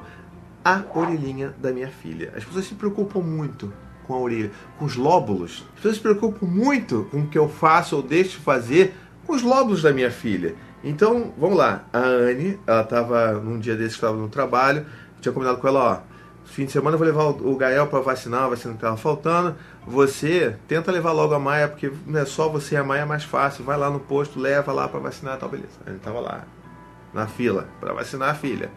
a 0.63 0.84
orelhinha 0.93 1.53
da 1.62 1.72
minha 1.72 1.89
filha. 1.89 2.34
As 2.36 2.43
pessoas 2.43 2.65
se 2.65 2.75
preocupam 2.75 3.22
muito 3.22 3.72
com 4.05 4.13
a 4.13 4.19
orelha, 4.19 4.51
com 4.77 4.86
os 4.86 4.96
lóbulos. 4.96 5.65
As 5.69 5.75
pessoas 5.75 5.96
se 5.96 6.01
preocupam 6.01 6.46
muito 6.46 7.08
com 7.12 7.22
o 7.22 7.27
que 7.27 7.38
eu 7.38 7.48
faço 7.48 7.96
ou 7.96 8.01
deixo 8.01 8.31
de 8.31 8.38
fazer 8.38 8.96
com 9.25 9.34
os 9.34 9.43
lóbulos 9.43 9.84
da 9.84 9.93
minha 9.93 10.10
filha. 10.10 10.55
Então, 10.83 11.33
vamos 11.38 11.57
lá. 11.57 11.83
A 11.91 12.00
Anne, 12.00 12.59
ela 12.65 12.81
estava 12.81 13.33
num 13.33 13.59
dia 13.59 13.75
desses 13.75 13.93
que 13.93 13.98
estava 13.98 14.17
no 14.17 14.29
trabalho, 14.29 14.86
tinha 15.19 15.33
combinado 15.33 15.57
com 15.57 15.67
ela, 15.67 15.79
ó, 15.79 16.00
fim 16.45 16.65
de 16.65 16.71
semana 16.71 16.95
eu 16.95 16.98
vou 16.98 17.07
levar 17.07 17.25
o 17.25 17.55
Gael 17.57 17.88
para 17.88 18.00
vacinar, 18.00 18.43
a 18.43 18.48
vacina 18.50 18.74
que 18.74 18.77
estava 18.77 18.98
faltando. 18.98 19.55
Você 19.86 20.55
tenta 20.67 20.91
levar 20.91 21.12
logo 21.12 21.33
a 21.33 21.39
Maia, 21.39 21.67
porque 21.67 21.91
não 22.05 22.19
é 22.19 22.25
só 22.25 22.48
você 22.48 22.75
e 22.75 22.77
a 22.77 22.83
Maia 22.83 23.01
é 23.01 23.05
mais 23.05 23.24
fácil. 23.24 23.63
Vai 23.63 23.77
lá 23.77 23.89
no 23.89 24.00
posto, 24.00 24.39
leva 24.39 24.71
lá 24.71 24.88
para 24.88 25.00
vacinar, 25.00 25.38
tal, 25.38 25.50
beleza. 25.50 25.69
Gente 25.86 26.00
tava 26.00 26.19
lá 26.19 26.43
na 27.13 27.27
fila 27.27 27.67
para 27.79 27.93
vacinar 27.93 28.29
a 28.29 28.36
filha 28.36 28.69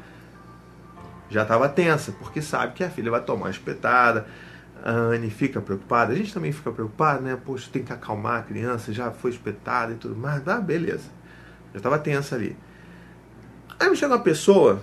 já 1.32 1.42
estava 1.42 1.68
tensa, 1.68 2.12
porque 2.12 2.42
sabe 2.42 2.74
que 2.74 2.84
a 2.84 2.90
filha 2.90 3.10
vai 3.10 3.22
tomar 3.22 3.46
uma 3.46 3.50
espetada. 3.50 4.26
A 4.84 4.90
Anne 4.90 5.30
fica 5.30 5.60
preocupada, 5.60 6.12
a 6.12 6.16
gente 6.16 6.34
também 6.34 6.52
fica 6.52 6.70
preocupado, 6.70 7.22
né? 7.22 7.38
Poxa, 7.42 7.70
tem 7.72 7.82
que 7.82 7.92
acalmar 7.92 8.40
a 8.40 8.42
criança, 8.42 8.92
já 8.92 9.10
foi 9.10 9.30
espetada 9.30 9.92
e 9.92 9.94
tudo 9.94 10.14
mais. 10.14 10.46
Ah, 10.46 10.60
beleza. 10.60 11.08
Já 11.72 11.78
estava 11.78 11.98
tensa 11.98 12.34
ali. 12.34 12.56
Aí 13.78 13.88
me 13.88 13.96
chega 13.96 14.14
uma 14.14 14.22
pessoa. 14.22 14.82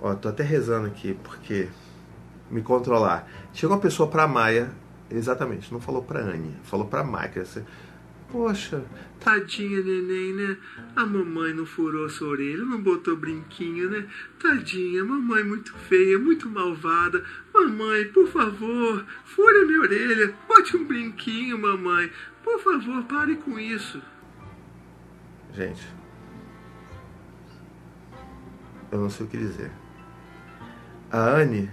Ó, 0.00 0.14
tô 0.14 0.28
até 0.28 0.42
rezando 0.42 0.86
aqui, 0.86 1.16
porque. 1.22 1.68
Me 2.50 2.62
controlar. 2.62 3.28
Chega 3.52 3.72
uma 3.72 3.80
pessoa 3.80 4.10
pra 4.10 4.26
Maia, 4.26 4.72
exatamente, 5.08 5.72
não 5.72 5.80
falou 5.80 6.02
pra 6.02 6.20
Anne, 6.20 6.56
falou 6.64 6.86
pra 6.86 7.04
Maia. 7.04 7.30
Poxa, 8.30 8.84
tadinha 9.18 9.82
neném, 9.82 10.32
né? 10.34 10.56
A 10.94 11.04
mamãe 11.04 11.52
não 11.52 11.66
furou 11.66 12.08
sua 12.08 12.28
orelha, 12.28 12.64
não 12.64 12.80
botou 12.80 13.16
brinquinho, 13.16 13.90
né? 13.90 14.06
Tadinha, 14.40 15.04
mamãe 15.04 15.42
muito 15.42 15.74
feia, 15.88 16.16
muito 16.16 16.48
malvada. 16.48 17.24
Mamãe, 17.52 18.04
por 18.06 18.28
favor, 18.28 19.04
fure 19.24 19.66
minha 19.66 19.80
orelha, 19.80 20.34
bote 20.48 20.76
um 20.76 20.84
brinquinho, 20.84 21.58
mamãe. 21.58 22.10
Por 22.44 22.60
favor, 22.60 23.02
pare 23.04 23.34
com 23.34 23.58
isso. 23.58 24.00
Gente, 25.54 25.82
eu 28.90 28.98
não 28.98 29.10
sei 29.10 29.26
o 29.26 29.28
que 29.28 29.36
dizer. 29.36 29.70
A 31.10 31.18
Anne, 31.18 31.70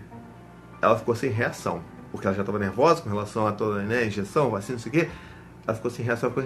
ela 0.82 0.98
ficou 0.98 1.16
sem 1.16 1.30
reação, 1.30 1.82
porque 2.12 2.26
ela 2.26 2.36
já 2.36 2.42
estava 2.42 2.60
nervosa 2.60 3.02
com 3.02 3.10
relação 3.10 3.46
a 3.48 3.52
toda 3.52 3.82
né, 3.84 4.06
injeção, 4.06 4.50
vacina, 4.50 4.78
não 4.78 4.80
sei 4.84 4.90
o 4.90 4.94
quê. 4.94 5.10
Ela 5.66 5.76
ficou 5.76 5.92
sem 5.92 6.04
reação, 6.04 6.32
ficou. 6.32 6.44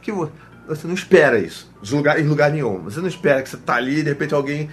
que 0.00 0.12
você 0.12 0.86
não 0.86 0.94
espera 0.94 1.38
isso 1.38 1.70
de 1.82 1.94
lugar, 1.94 2.20
em 2.20 2.26
lugar 2.26 2.50
nenhum. 2.50 2.78
Você 2.84 3.00
não 3.00 3.08
espera 3.08 3.42
que 3.42 3.48
você 3.48 3.56
tá 3.56 3.74
ali 3.74 3.98
e 3.98 4.02
de 4.02 4.08
repente 4.10 4.34
alguém 4.34 4.70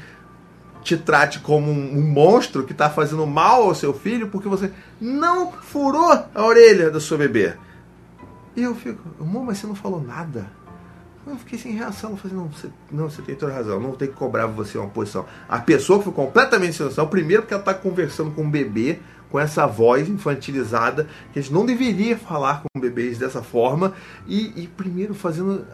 te 0.83 0.95
trate 0.95 1.39
como 1.39 1.69
um 1.69 2.01
monstro 2.01 2.63
que 2.63 2.71
está 2.71 2.89
fazendo 2.89 3.25
mal 3.25 3.63
ao 3.63 3.75
seu 3.75 3.93
filho 3.93 4.29
porque 4.29 4.47
você 4.47 4.71
não 5.01 5.51
furou 5.51 6.11
a 6.11 6.45
orelha 6.45 6.89
do 6.89 7.01
seu 7.01 7.17
bebê. 7.17 7.53
E 8.55 8.63
eu 8.63 8.73
fico, 8.73 9.01
amor, 9.19 9.43
mas 9.43 9.57
você 9.57 9.67
não 9.67 9.75
falou 9.75 10.01
nada. 10.01 10.49
Eu 11.27 11.37
fiquei 11.37 11.59
sem 11.59 11.73
reação. 11.73 12.11
Eu 12.11 12.17
falei, 12.17 12.37
não, 12.37 12.47
você, 12.47 12.69
não, 12.91 13.09
você 13.09 13.21
tem 13.21 13.35
toda 13.35 13.53
razão. 13.53 13.79
Não 13.79 13.91
tem 13.91 14.07
que 14.07 14.13
cobrar 14.13 14.45
você 14.47 14.77
uma 14.77 14.87
posição. 14.87 15.25
A 15.47 15.59
pessoa 15.59 16.01
foi 16.01 16.13
completamente 16.13 16.75
sem 16.75 16.85
noção, 16.85 17.07
primeiro 17.07 17.43
porque 17.43 17.53
ela 17.53 17.61
está 17.61 17.73
conversando 17.73 18.31
com 18.31 18.43
um 18.43 18.49
bebê 18.49 18.99
com 19.29 19.39
essa 19.39 19.65
voz 19.65 20.07
infantilizada, 20.07 21.07
que 21.33 21.39
a 21.39 21.41
gente 21.41 21.53
não 21.53 21.65
deveria 21.65 22.17
falar 22.17 22.63
com 22.63 22.79
bebês 22.79 23.17
dessa 23.17 23.43
forma, 23.43 23.93
e, 24.25 24.63
e 24.63 24.67
primeiro 24.67 25.13
fazendo. 25.13 25.65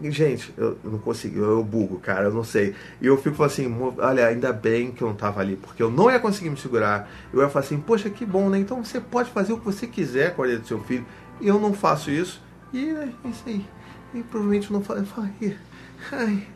Gente, 0.00 0.54
eu 0.56 0.78
não 0.84 0.98
consigo, 0.98 1.40
eu 1.40 1.64
bugo, 1.64 1.98
cara, 1.98 2.24
eu 2.24 2.32
não 2.32 2.44
sei. 2.44 2.74
E 3.00 3.06
eu 3.06 3.16
fico 3.16 3.42
assim, 3.42 3.72
olha, 3.98 4.26
ainda 4.26 4.52
bem 4.52 4.92
que 4.92 5.02
eu 5.02 5.08
não 5.08 5.16
tava 5.16 5.40
ali, 5.40 5.56
porque 5.56 5.82
eu 5.82 5.90
não 5.90 6.10
ia 6.10 6.20
conseguir 6.20 6.50
me 6.50 6.56
segurar. 6.56 7.08
Eu 7.32 7.40
ia 7.40 7.48
falar 7.48 7.64
assim, 7.64 7.78
poxa, 7.78 8.08
que 8.08 8.24
bom, 8.24 8.48
né? 8.48 8.58
Então 8.58 8.82
você 8.82 9.00
pode 9.00 9.30
fazer 9.30 9.52
o 9.52 9.58
que 9.58 9.64
você 9.64 9.86
quiser 9.86 10.34
com 10.34 10.42
a 10.42 10.44
orelha 10.44 10.60
do 10.60 10.66
seu 10.66 10.80
filho. 10.80 11.04
Eu 11.40 11.58
não 11.58 11.72
faço 11.72 12.10
isso. 12.10 12.40
E 12.72 12.88
é 12.88 13.08
isso 13.24 13.42
aí. 13.46 13.64
E 14.14 14.22
provavelmente 14.22 14.72
não 14.72 14.82
falei. 14.82 15.04
Ai, 16.10 16.46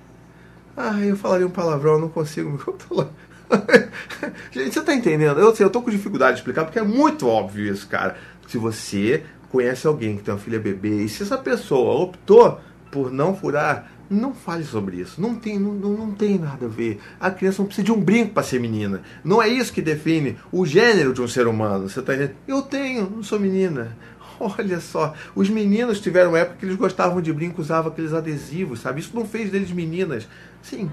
ai, 0.76 1.10
eu 1.10 1.16
falaria 1.16 1.46
um 1.46 1.50
palavrão, 1.50 1.94
eu 1.94 2.00
não 2.00 2.08
consigo 2.08 2.50
me 2.50 2.58
controlar. 2.58 3.08
Gente, 4.50 4.74
você 4.74 4.82
tá 4.82 4.94
entendendo? 4.94 5.38
Eu, 5.38 5.54
eu 5.58 5.70
tô 5.70 5.80
com 5.80 5.90
dificuldade 5.90 6.34
de 6.34 6.38
explicar 6.40 6.64
porque 6.64 6.78
é 6.78 6.82
muito 6.82 7.26
óbvio 7.28 7.72
isso, 7.72 7.86
cara. 7.86 8.16
Se 8.48 8.58
você 8.58 9.24
conhece 9.50 9.86
alguém 9.86 10.16
que 10.16 10.22
tem 10.22 10.34
uma 10.34 10.40
filha 10.40 10.58
bebê 10.58 11.04
e 11.04 11.08
se 11.08 11.22
essa 11.22 11.38
pessoa 11.38 12.02
optou 12.02 12.60
por 12.90 13.10
não 13.10 13.34
furar, 13.36 13.90
não 14.08 14.34
fale 14.34 14.64
sobre 14.64 14.98
isso. 14.98 15.20
Não 15.20 15.34
tem, 15.34 15.58
não, 15.58 15.72
não 15.72 16.12
tem 16.12 16.38
nada 16.38 16.66
a 16.66 16.68
ver. 16.68 17.00
A 17.18 17.30
criança 17.30 17.60
não 17.60 17.66
precisa 17.66 17.84
de 17.84 17.92
um 17.92 18.00
brinco 18.00 18.32
para 18.32 18.42
ser 18.42 18.60
menina. 18.60 19.02
Não 19.24 19.42
é 19.42 19.48
isso 19.48 19.72
que 19.72 19.82
define 19.82 20.36
o 20.52 20.64
gênero 20.64 21.12
de 21.12 21.20
um 21.20 21.28
ser 21.28 21.46
humano. 21.46 21.88
Você 21.88 22.00
tá 22.02 22.14
entendendo? 22.14 22.36
Eu 22.46 22.62
tenho, 22.62 23.10
não 23.10 23.22
sou 23.22 23.38
menina. 23.38 23.96
Olha 24.40 24.80
só, 24.80 25.14
os 25.34 25.48
meninos 25.48 26.00
tiveram 26.00 26.36
época 26.36 26.58
que 26.58 26.66
eles 26.66 26.76
gostavam 26.76 27.20
de 27.20 27.32
brinco, 27.32 27.60
usavam 27.60 27.90
aqueles 27.90 28.12
adesivos, 28.12 28.80
sabe? 28.80 29.00
Isso 29.00 29.14
não 29.14 29.26
fez 29.26 29.50
deles 29.50 29.70
meninas. 29.70 30.28
Sim, 30.62 30.90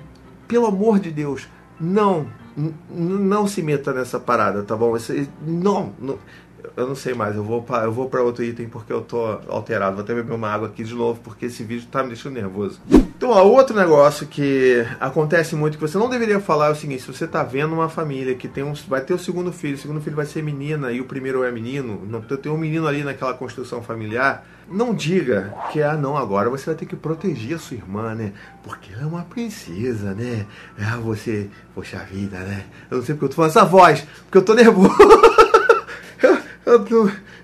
pelo 0.48 0.66
amor 0.66 1.00
de 1.00 1.12
Deus, 1.12 1.48
não 1.80 2.28
não 2.56 3.48
se 3.48 3.64
meta 3.64 3.92
nessa 3.92 4.20
parada, 4.20 4.62
tá 4.62 4.76
bom? 4.76 4.96
Esse, 4.96 5.28
não, 5.46 5.92
não, 6.00 6.20
Eu 6.76 6.88
não 6.88 6.96
sei 6.96 7.14
mais, 7.14 7.36
eu 7.36 7.44
vou 7.44 7.62
pra, 7.62 7.84
eu 7.84 7.92
vou 7.92 8.10
para 8.10 8.22
outro 8.22 8.44
item 8.44 8.68
porque 8.68 8.92
eu 8.92 9.02
tô 9.02 9.40
alterado. 9.48 9.96
Vou 9.96 10.04
até 10.04 10.14
beber 10.14 10.34
uma 10.34 10.50
água 10.50 10.68
aqui 10.68 10.84
de 10.84 10.94
novo 10.94 11.20
porque 11.24 11.48
esse 11.48 11.64
vídeo 11.64 11.88
tá 11.92 12.02
me 12.02 12.10
deixando 12.10 12.34
nervoso. 12.34 12.80
Então, 12.90 13.30
ó, 13.30 13.44
outro 13.44 13.76
negócio 13.76 14.28
que 14.28 14.86
acontece 15.00 15.56
muito 15.56 15.78
que 15.78 15.82
você 15.82 15.98
não 15.98 16.10
deveria 16.10 16.40
falar 16.40 16.68
é 16.68 16.72
o 16.72 16.76
seguinte: 16.76 17.04
se 17.04 17.08
você 17.08 17.28
tá 17.28 17.44
vendo 17.44 17.74
uma 17.74 17.90
família 17.90 18.36
que 18.36 18.48
tem 18.48 18.64
um, 18.64 18.74
vai 18.88 19.02
ter 19.02 19.14
o 19.14 19.20
segundo 19.20 19.52
filho, 19.52 19.76
o 19.76 19.80
segundo 19.80 20.02
filho 20.02 20.16
vai 20.16 20.26
ser 20.26 20.42
menina 20.44 20.92
e 20.92 21.00
o 21.00 21.06
primeiro 21.06 21.44
é 21.44 21.52
menino, 21.52 22.02
não 22.06 22.22
tem 22.22 22.52
um 22.52 22.58
menino 22.58 22.88
ali 22.88 23.04
naquela 23.04 23.34
construção 23.34 23.82
familiar, 23.82 24.46
não 24.70 24.94
diga 24.94 25.54
que 25.72 25.82
ah 25.82 25.96
não, 25.96 26.18
agora 26.18 26.50
você 26.50 26.66
vai 26.66 26.76
ter 26.76 26.86
que 26.86 26.96
proteger 26.96 27.56
a 27.56 27.60
sua 27.60 27.78
irmã, 27.78 28.16
né? 28.16 28.34
Porque 28.64 28.94
ela 28.94 29.04
é 29.04 29.06
uma 29.06 29.24
princesa, 29.24 30.14
né? 30.14 30.46
Ah, 30.80 30.98
você, 30.98 31.50
poxa 31.76 32.00
vida, 32.00 32.40
né? 32.40 32.66
Eu 32.90 32.98
não 32.98 33.06
sei 33.06 33.16
porque 33.16 33.26
eu 33.26 33.30
tô 33.30 33.36
falando 33.36 33.52
essa 33.52 33.66
voz, 33.66 34.06
porque 34.26 34.38
eu 34.38 34.44
tô 34.44 34.54
nervoso. 34.54 34.94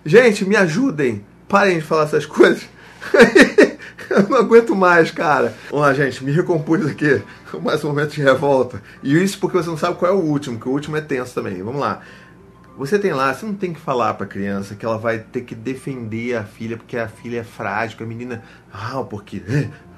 Gente, 0.06 0.46
me 0.46 0.56
ajudem. 0.56 1.26
Parem 1.48 1.80
de 1.80 1.84
falar 1.84 2.04
essas 2.04 2.26
coisas. 2.26 2.64
Eu 4.10 4.28
não 4.28 4.38
aguento 4.38 4.76
mais, 4.76 5.12
cara. 5.12 5.54
Vamos 5.70 5.86
lá, 5.86 5.94
gente, 5.94 6.24
me 6.24 6.32
recompus 6.32 6.86
aqui. 6.86 7.22
Mais 7.62 7.84
um 7.84 7.90
momento 7.90 8.12
de 8.12 8.22
revolta. 8.22 8.82
E 9.04 9.16
isso 9.22 9.40
porque 9.40 9.58
você 9.58 9.70
não 9.70 9.78
sabe 9.78 9.98
qual 9.98 10.12
é 10.12 10.16
o 10.16 10.20
último, 10.20 10.60
que 10.60 10.68
o 10.68 10.72
último 10.72 10.98
é 10.98 11.02
tenso 11.02 11.34
também. 11.34 11.62
Vamos 11.62 11.80
lá. 11.80 12.02
Você 12.78 12.98
tem 12.98 13.12
lá, 13.12 13.34
você 13.34 13.46
não 13.46 13.54
tem 13.54 13.74
que 13.74 13.80
falar 13.80 14.14
pra 14.14 14.26
criança 14.26 14.74
que 14.74 14.86
ela 14.86 14.98
vai 14.98 15.20
ter 15.20 15.42
que 15.42 15.54
defender 15.54 16.38
a 16.38 16.44
filha 16.44 16.78
porque 16.78 16.98
a 16.98 17.08
filha 17.10 17.42
é 17.42 17.44
frágil, 17.44 17.98
a 18.00 18.06
menina. 18.06 18.42
Ah, 18.74 19.04
porque 19.04 19.44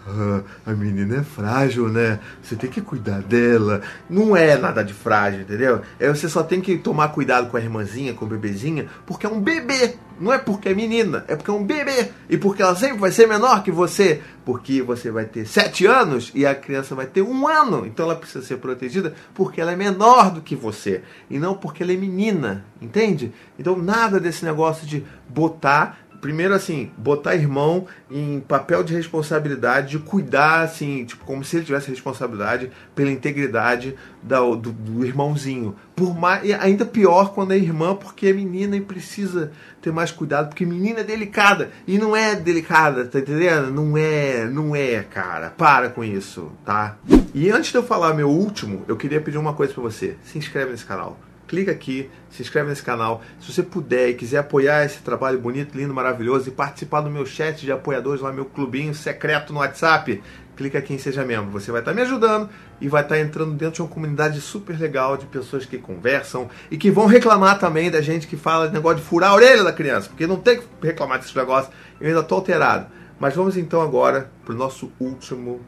ah, 0.08 0.42
a 0.66 0.72
menina 0.72 1.18
é 1.18 1.24
frágil, 1.24 1.88
né? 1.88 2.20
Você 2.42 2.56
tem 2.56 2.70
que 2.70 2.82
cuidar 2.82 3.22
dela. 3.22 3.82
Não 4.10 4.36
é 4.36 4.58
nada 4.58 4.84
de 4.84 4.94
frágil, 4.94 5.42
entendeu? 5.42 5.82
É 6.00 6.10
você 6.10 6.28
só 6.28 6.42
tem 6.42 6.60
que 6.60 6.78
tomar 6.78 7.10
cuidado 7.10 7.50
com 7.50 7.58
a 7.58 7.62
irmãzinha, 7.62 8.14
com 8.14 8.26
o 8.26 8.28
bebezinha, 8.28 8.88
porque 9.06 9.26
é 9.26 9.30
um 9.30 9.40
bebê. 9.40 9.96
Não 10.20 10.32
é 10.32 10.38
porque 10.38 10.70
é 10.70 10.74
menina, 10.74 11.26
é 11.28 11.36
porque 11.36 11.50
é 11.50 11.54
um 11.54 11.64
bebê. 11.64 12.10
E 12.30 12.38
porque 12.38 12.62
ela 12.62 12.76
sempre 12.76 12.98
vai 12.98 13.12
ser 13.12 13.28
menor 13.28 13.64
que 13.64 13.72
você. 13.72 14.22
Porque 14.46 14.82
você 14.82 15.12
vai 15.12 15.26
ter 15.26 15.48
sete 15.48 15.86
anos 15.86 16.32
e 16.34 16.46
a 16.46 16.54
criança 16.54 16.94
vai 16.96 17.06
ter 17.06 17.22
um 17.22 17.48
ano. 17.48 17.86
Então 17.86 18.06
ela 18.06 18.16
precisa 18.16 18.46
ser 18.46 18.58
protegida 18.58 19.14
porque 19.34 19.62
ela 19.62 19.72
é 19.72 19.76
menor 19.76 20.32
do 20.32 20.42
que 20.42 20.56
você. 20.56 21.02
E 21.30 21.40
não 21.40 21.56
porque 21.56 21.82
ela 21.82 21.92
é 21.92 21.96
menina. 21.96 22.66
Entende? 22.80 23.32
Então 23.58 23.76
nada 23.78 24.20
desse 24.20 24.46
negócio 24.46 24.86
de 24.86 25.04
botar 25.28 26.00
primeiro 26.22 26.54
assim, 26.54 26.92
botar 26.96 27.36
irmão 27.36 27.88
em 28.10 28.40
papel 28.40 28.84
de 28.84 28.94
responsabilidade, 28.94 29.98
de 29.98 30.00
cuidar, 30.00 30.62
assim, 30.62 31.04
tipo, 31.04 31.26
como 31.26 31.44
se 31.44 31.58
ele 31.58 31.66
tivesse 31.66 31.90
responsabilidade 31.90 32.72
pela 32.94 33.10
integridade 33.10 33.96
da, 34.22 34.40
do, 34.40 34.72
do, 34.72 35.04
irmãozinho. 35.04 35.76
Por 35.96 36.16
mais, 36.16 36.46
e 36.48 36.54
ainda 36.54 36.86
pior 36.86 37.34
quando 37.34 37.54
é 37.54 37.58
irmã, 37.58 37.96
porque 37.96 38.28
é 38.28 38.34
menina 38.34 38.78
e 38.78 38.82
precisa 38.82 39.52
ter 39.82 39.92
mais 39.92 40.12
cuidado, 40.12 40.50
porque 40.50 40.66
menina 40.66 41.00
é 41.00 41.04
delicada. 41.04 41.72
E 41.88 41.98
não 41.98 42.16
é 42.16 42.36
delicada, 42.36 43.06
tá 43.06 43.20
entendendo? 43.20 43.72
Não 43.72 43.98
é, 43.98 44.46
não 44.46 44.76
é, 44.76 45.04
cara. 45.04 45.50
Para 45.50 45.90
com 45.90 46.04
isso, 46.04 46.52
tá? 46.64 46.98
E 47.34 47.50
antes 47.50 47.72
de 47.72 47.78
eu 47.78 47.84
falar 47.84 48.14
meu 48.14 48.30
último, 48.30 48.84
eu 48.88 48.96
queria 48.96 49.20
pedir 49.20 49.40
uma 49.40 49.54
coisa 49.54 49.74
para 49.74 49.82
você. 49.82 50.16
Se 50.24 50.38
inscreve 50.38 50.72
nesse 50.72 50.86
canal 50.86 51.18
clica 51.52 51.70
aqui, 51.70 52.10
se 52.30 52.42
inscreve 52.42 52.70
nesse 52.70 52.82
canal. 52.82 53.22
Se 53.38 53.52
você 53.52 53.62
puder 53.62 54.08
e 54.08 54.14
quiser 54.14 54.38
apoiar 54.38 54.86
esse 54.86 55.00
trabalho 55.00 55.38
bonito, 55.38 55.78
lindo, 55.78 55.94
maravilhoso 55.94 56.48
e 56.48 56.52
participar 56.52 57.02
do 57.02 57.10
meu 57.10 57.26
chat 57.26 57.60
de 57.66 57.72
apoiadores 57.74 58.22
lá, 58.22 58.32
meu 58.32 58.46
clubinho 58.46 58.96
secreto 58.96 59.52
no 59.52 59.60
WhatsApp, 59.60 60.24
clica 60.56 60.80
aqui 60.80 60.94
em 60.94 60.98
Seja 60.98 61.26
Membro. 61.26 61.52
Você 61.52 61.70
vai 61.70 61.82
estar 61.82 61.94
me 61.94 62.02
ajudando 62.04 62.50
e 62.80 62.88
vai 62.88 63.04
estar 63.04 63.20
entrando 63.20 63.52
dentro 63.52 63.76
de 63.76 63.82
uma 63.82 63.90
comunidade 63.90 64.40
super 64.40 64.80
legal 64.80 65.18
de 65.18 65.26
pessoas 65.26 65.66
que 65.66 65.78
conversam 65.78 66.50
e 66.72 66.78
que 66.78 66.90
vão 66.90 67.06
reclamar 67.06 67.60
também 67.60 67.92
da 67.92 68.00
gente 68.00 68.28
que 68.28 68.38
fala 68.38 68.70
de 68.70 68.74
negócio 68.74 69.00
de 69.00 69.04
furar 69.04 69.32
a 69.32 69.36
orelha 69.36 69.62
da 69.62 69.74
criança, 69.74 70.08
porque 70.08 70.26
não 70.26 70.38
tem 70.38 70.58
que 70.58 70.66
reclamar 70.82 71.20
desse 71.20 71.36
negócio, 71.36 71.70
eu 72.00 72.08
ainda 72.08 72.22
estou 72.22 72.38
alterado. 72.38 72.88
Mas 73.20 73.36
vamos 73.36 73.58
então 73.58 73.82
agora 73.82 74.32
para 74.46 74.56
o 74.56 74.58
nosso 74.58 74.90
último 75.02 75.60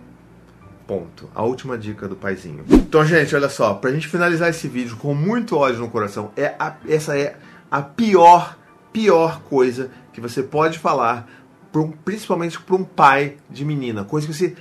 Ponto. 0.87 1.29
A 1.33 1.43
última 1.43 1.77
dica 1.77 2.07
do 2.07 2.15
paizinho. 2.15 2.65
Então, 2.69 3.05
gente, 3.05 3.33
olha 3.35 3.49
só, 3.49 3.73
pra 3.73 3.91
gente 3.91 4.07
finalizar 4.07 4.49
esse 4.49 4.67
vídeo 4.67 4.97
com 4.97 5.13
muito 5.13 5.55
ódio 5.55 5.79
no 5.79 5.89
coração, 5.89 6.31
é 6.35 6.55
a, 6.59 6.75
essa 6.87 7.17
é 7.17 7.37
a 7.71 7.81
pior, 7.81 8.57
pior 8.91 9.41
coisa 9.43 9.89
que 10.11 10.19
você 10.19 10.43
pode 10.43 10.77
falar, 10.79 11.27
um, 11.73 11.91
principalmente 11.91 12.59
para 12.59 12.75
um 12.75 12.83
pai 12.83 13.37
de 13.49 13.63
menina. 13.63 14.03
Coisa 14.03 14.27
que 14.27 14.33
você, 14.33 14.55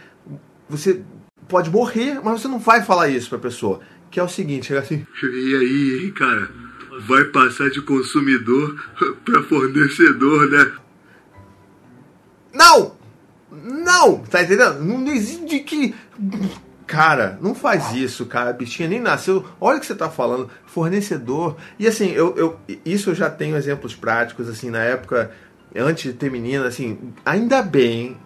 você 0.68 1.02
pode 1.48 1.70
morrer, 1.70 2.20
mas 2.22 2.40
você 2.40 2.48
não 2.48 2.58
vai 2.58 2.82
falar 2.82 3.08
isso 3.08 3.28
pra 3.28 3.38
pessoa. 3.38 3.80
Que 4.10 4.20
é 4.20 4.22
o 4.22 4.28
seguinte, 4.28 4.72
é 4.74 4.78
assim. 4.78 5.04
E 5.22 5.56
aí, 5.56 6.12
cara, 6.12 6.50
vai 7.06 7.24
passar 7.24 7.68
de 7.70 7.80
consumidor 7.82 8.80
para 9.24 9.42
fornecedor, 9.42 10.48
né? 10.48 10.72
Não! 12.54 13.01
Não! 13.52 14.18
Tá 14.18 14.42
entendendo? 14.42 14.80
Não 14.80 15.06
existe 15.12 15.60
que. 15.60 15.94
Cara, 16.86 17.38
não 17.40 17.54
faz 17.54 17.92
isso, 17.92 18.26
cara. 18.26 18.50
A 18.50 18.52
bichinha 18.52 18.88
nem 18.88 19.00
nasceu. 19.00 19.44
Olha 19.60 19.76
o 19.76 19.80
que 19.80 19.86
você 19.86 19.94
tá 19.94 20.08
falando. 20.08 20.50
Fornecedor. 20.66 21.56
E 21.78 21.86
assim, 21.86 22.10
eu, 22.10 22.36
eu, 22.36 22.56
isso 22.84 23.10
eu 23.10 23.14
já 23.14 23.30
tenho 23.30 23.56
exemplos 23.56 23.94
práticos, 23.94 24.48
assim, 24.48 24.70
na 24.70 24.82
época, 24.82 25.30
antes 25.76 26.04
de 26.04 26.12
ter 26.12 26.30
menina, 26.30 26.66
assim, 26.66 26.98
ainda 27.24 27.62
bem. 27.62 28.16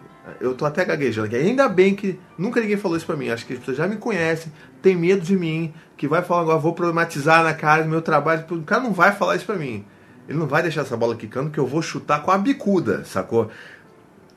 Eu 0.41 0.53
tô 0.53 0.65
até 0.65 0.83
gaguejando 0.83 1.27
aqui. 1.27 1.35
Ainda 1.35 1.69
bem 1.69 1.95
que 1.95 2.19
nunca 2.37 2.59
ninguém 2.59 2.75
falou 2.75 2.97
isso 2.97 3.05
pra 3.05 3.15
mim. 3.15 3.29
Acho 3.29 3.45
que 3.45 3.53
as 3.53 3.59
pessoas 3.59 3.77
já 3.77 3.87
me 3.87 3.95
conhecem, 3.95 4.51
tem 4.81 4.95
medo 4.95 5.21
de 5.21 5.37
mim, 5.37 5.73
que 5.95 6.07
vai 6.07 6.21
falar 6.21 6.41
agora, 6.41 6.57
vou 6.57 6.73
problematizar 6.73 7.43
na 7.43 7.53
cara 7.53 7.83
do 7.83 7.89
meu 7.89 8.01
trabalho. 8.01 8.45
O 8.49 8.63
cara 8.63 8.81
não 8.81 8.91
vai 8.91 9.13
falar 9.13 9.37
isso 9.37 9.45
pra 9.45 9.55
mim. 9.55 9.85
Ele 10.27 10.37
não 10.37 10.47
vai 10.47 10.61
deixar 10.61 10.81
essa 10.81 10.97
bola 10.97 11.15
quicando 11.15 11.49
que 11.49 11.57
eu 11.57 11.65
vou 11.65 11.81
chutar 11.81 12.21
com 12.21 12.31
a 12.31 12.37
bicuda, 12.37 13.05
sacou? 13.05 13.49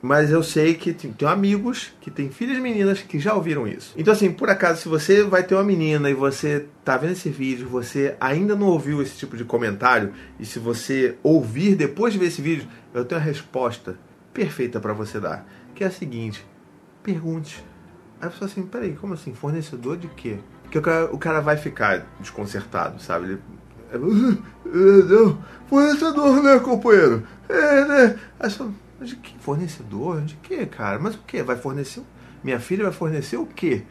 Mas 0.01 0.31
eu 0.31 0.41
sei 0.41 0.73
que 0.73 0.93
tenho 0.93 1.29
amigos 1.29 1.93
que 2.01 2.09
têm 2.09 2.29
filhas 2.29 2.57
meninas 2.57 3.01
que 3.01 3.19
já 3.19 3.35
ouviram 3.35 3.67
isso. 3.67 3.93
Então, 3.95 4.13
assim, 4.13 4.31
por 4.31 4.49
acaso, 4.49 4.81
se 4.81 4.89
você 4.89 5.23
vai 5.23 5.43
ter 5.43 5.53
uma 5.53 5.63
menina 5.63 6.09
e 6.09 6.13
você 6.13 6.65
tá 6.83 6.97
vendo 6.97 7.11
esse 7.11 7.29
vídeo, 7.29 7.69
você 7.69 8.15
ainda 8.19 8.55
não 8.55 8.67
ouviu 8.67 9.01
esse 9.01 9.15
tipo 9.15 9.37
de 9.37 9.45
comentário, 9.45 10.11
e 10.39 10.45
se 10.45 10.57
você 10.57 11.15
ouvir 11.21 11.75
depois 11.75 12.13
de 12.13 12.19
ver 12.19 12.27
esse 12.27 12.41
vídeo, 12.41 12.67
eu 12.93 13.05
tenho 13.05 13.21
a 13.21 13.23
resposta 13.23 13.95
perfeita 14.33 14.79
para 14.79 14.93
você 14.93 15.19
dar, 15.19 15.47
que 15.75 15.83
é 15.83 15.87
a 15.87 15.91
seguinte: 15.91 16.43
pergunte. 17.03 17.63
Aí 18.19 18.27
a 18.27 18.31
pessoa 18.31 18.49
assim, 18.49 18.63
peraí, 18.63 18.93
como 18.93 19.13
assim? 19.13 19.33
Fornecedor 19.33 19.97
de 19.97 20.07
quê? 20.07 20.37
Porque 20.63 20.77
o 20.77 20.81
cara, 20.81 21.05
o 21.13 21.17
cara 21.17 21.41
vai 21.41 21.57
ficar 21.57 22.07
desconcertado, 22.19 23.01
sabe? 23.01 23.25
Ele, 23.25 23.41
é, 23.93 23.97
não, 23.97 25.37
fornecedor, 25.67 26.41
né, 26.41 26.59
companheiro? 26.59 27.23
É, 27.49 27.85
né? 27.85 28.19
Aí 28.39 28.49
você 28.49 28.63
de 29.09 29.15
que? 29.15 29.37
Fornecedor? 29.39 30.21
De 30.21 30.35
que, 30.35 30.65
cara? 30.65 30.99
Mas 30.99 31.15
o 31.15 31.19
que? 31.19 31.41
Vai 31.43 31.55
fornecer? 31.55 32.03
Minha 32.43 32.59
filha 32.59 32.83
vai 32.83 32.93
fornecer 32.93 33.37
o 33.37 33.45
quê? 33.45 33.83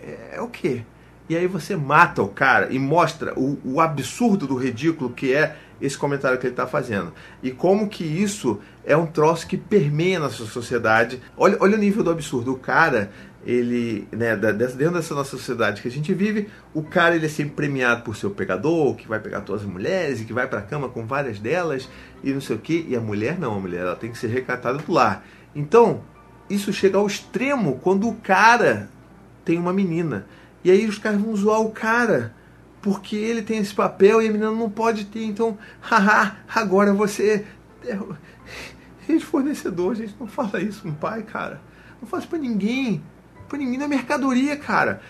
É, 0.00 0.36
é 0.36 0.40
o 0.40 0.48
quê? 0.48 0.82
E 1.28 1.36
aí 1.36 1.46
você 1.46 1.76
mata 1.76 2.22
o 2.22 2.28
cara 2.28 2.72
e 2.72 2.78
mostra 2.78 3.38
o, 3.38 3.58
o 3.64 3.80
absurdo 3.80 4.46
do 4.46 4.56
ridículo 4.56 5.10
que 5.10 5.34
é 5.34 5.56
esse 5.80 5.96
comentário 5.96 6.38
que 6.38 6.46
ele 6.46 6.52
está 6.52 6.66
fazendo. 6.66 7.12
E 7.42 7.50
como 7.50 7.88
que 7.88 8.02
isso 8.02 8.60
é 8.84 8.96
um 8.96 9.06
troço 9.06 9.46
que 9.46 9.56
permeia 9.56 10.18
na 10.18 10.30
sua 10.30 10.46
sociedade. 10.46 11.20
Olha, 11.36 11.56
olha 11.60 11.76
o 11.76 11.80
nível 11.80 12.02
do 12.02 12.10
absurdo. 12.10 12.52
O 12.52 12.58
cara, 12.58 13.10
ele, 13.48 14.06
né, 14.12 14.36
dentro 14.36 14.92
dessa 14.92 15.14
nossa 15.14 15.30
sociedade 15.30 15.80
que 15.80 15.88
a 15.88 15.90
gente 15.90 16.12
vive, 16.12 16.50
o 16.74 16.82
cara 16.82 17.16
ele 17.16 17.24
é 17.24 17.30
sempre 17.30 17.54
premiado 17.54 18.02
por 18.02 18.14
ser 18.14 18.26
o 18.26 18.30
pegador, 18.30 18.94
que 18.94 19.08
vai 19.08 19.18
pegar 19.18 19.40
todas 19.40 19.62
as 19.62 19.68
mulheres 19.68 20.20
e 20.20 20.26
que 20.26 20.34
vai 20.34 20.46
para 20.46 20.58
a 20.58 20.62
cama 20.62 20.90
com 20.90 21.06
várias 21.06 21.38
delas 21.38 21.88
e 22.22 22.30
não 22.30 22.42
sei 22.42 22.56
o 22.56 22.58
que. 22.58 22.84
E 22.86 22.94
a 22.94 23.00
mulher 23.00 23.38
não, 23.38 23.54
a 23.54 23.58
mulher 23.58 23.80
ela 23.80 23.96
tem 23.96 24.12
que 24.12 24.18
ser 24.18 24.26
recatada 24.26 24.76
do 24.76 24.92
lar. 24.92 25.24
Então, 25.56 26.02
isso 26.50 26.74
chega 26.74 26.98
ao 26.98 27.06
extremo 27.06 27.80
quando 27.82 28.06
o 28.06 28.16
cara 28.16 28.90
tem 29.46 29.58
uma 29.58 29.72
menina. 29.72 30.26
E 30.62 30.70
aí 30.70 30.86
os 30.86 30.98
caras 30.98 31.18
vão 31.18 31.34
zoar 31.34 31.62
o 31.62 31.70
cara 31.70 32.34
porque 32.82 33.16
ele 33.16 33.40
tem 33.40 33.60
esse 33.60 33.74
papel 33.74 34.20
e 34.20 34.28
a 34.28 34.30
menina 34.30 34.50
não 34.50 34.68
pode 34.68 35.06
ter. 35.06 35.24
Então, 35.24 35.56
haha, 35.80 36.36
agora 36.54 36.92
você. 36.92 37.46
É... 37.82 37.98
Gente, 39.08 39.24
fornecedor, 39.24 39.94
gente, 39.94 40.14
não 40.20 40.26
fala 40.26 40.60
isso 40.60 40.86
um 40.86 40.92
pai, 40.92 41.22
cara. 41.22 41.62
Não 42.02 42.18
isso 42.18 42.28
pra 42.28 42.38
ninguém. 42.38 43.02
Pra 43.48 43.58
ninguém 43.58 43.82
é 43.82 43.88
mercadoria, 43.88 44.56
cara. 44.56 45.00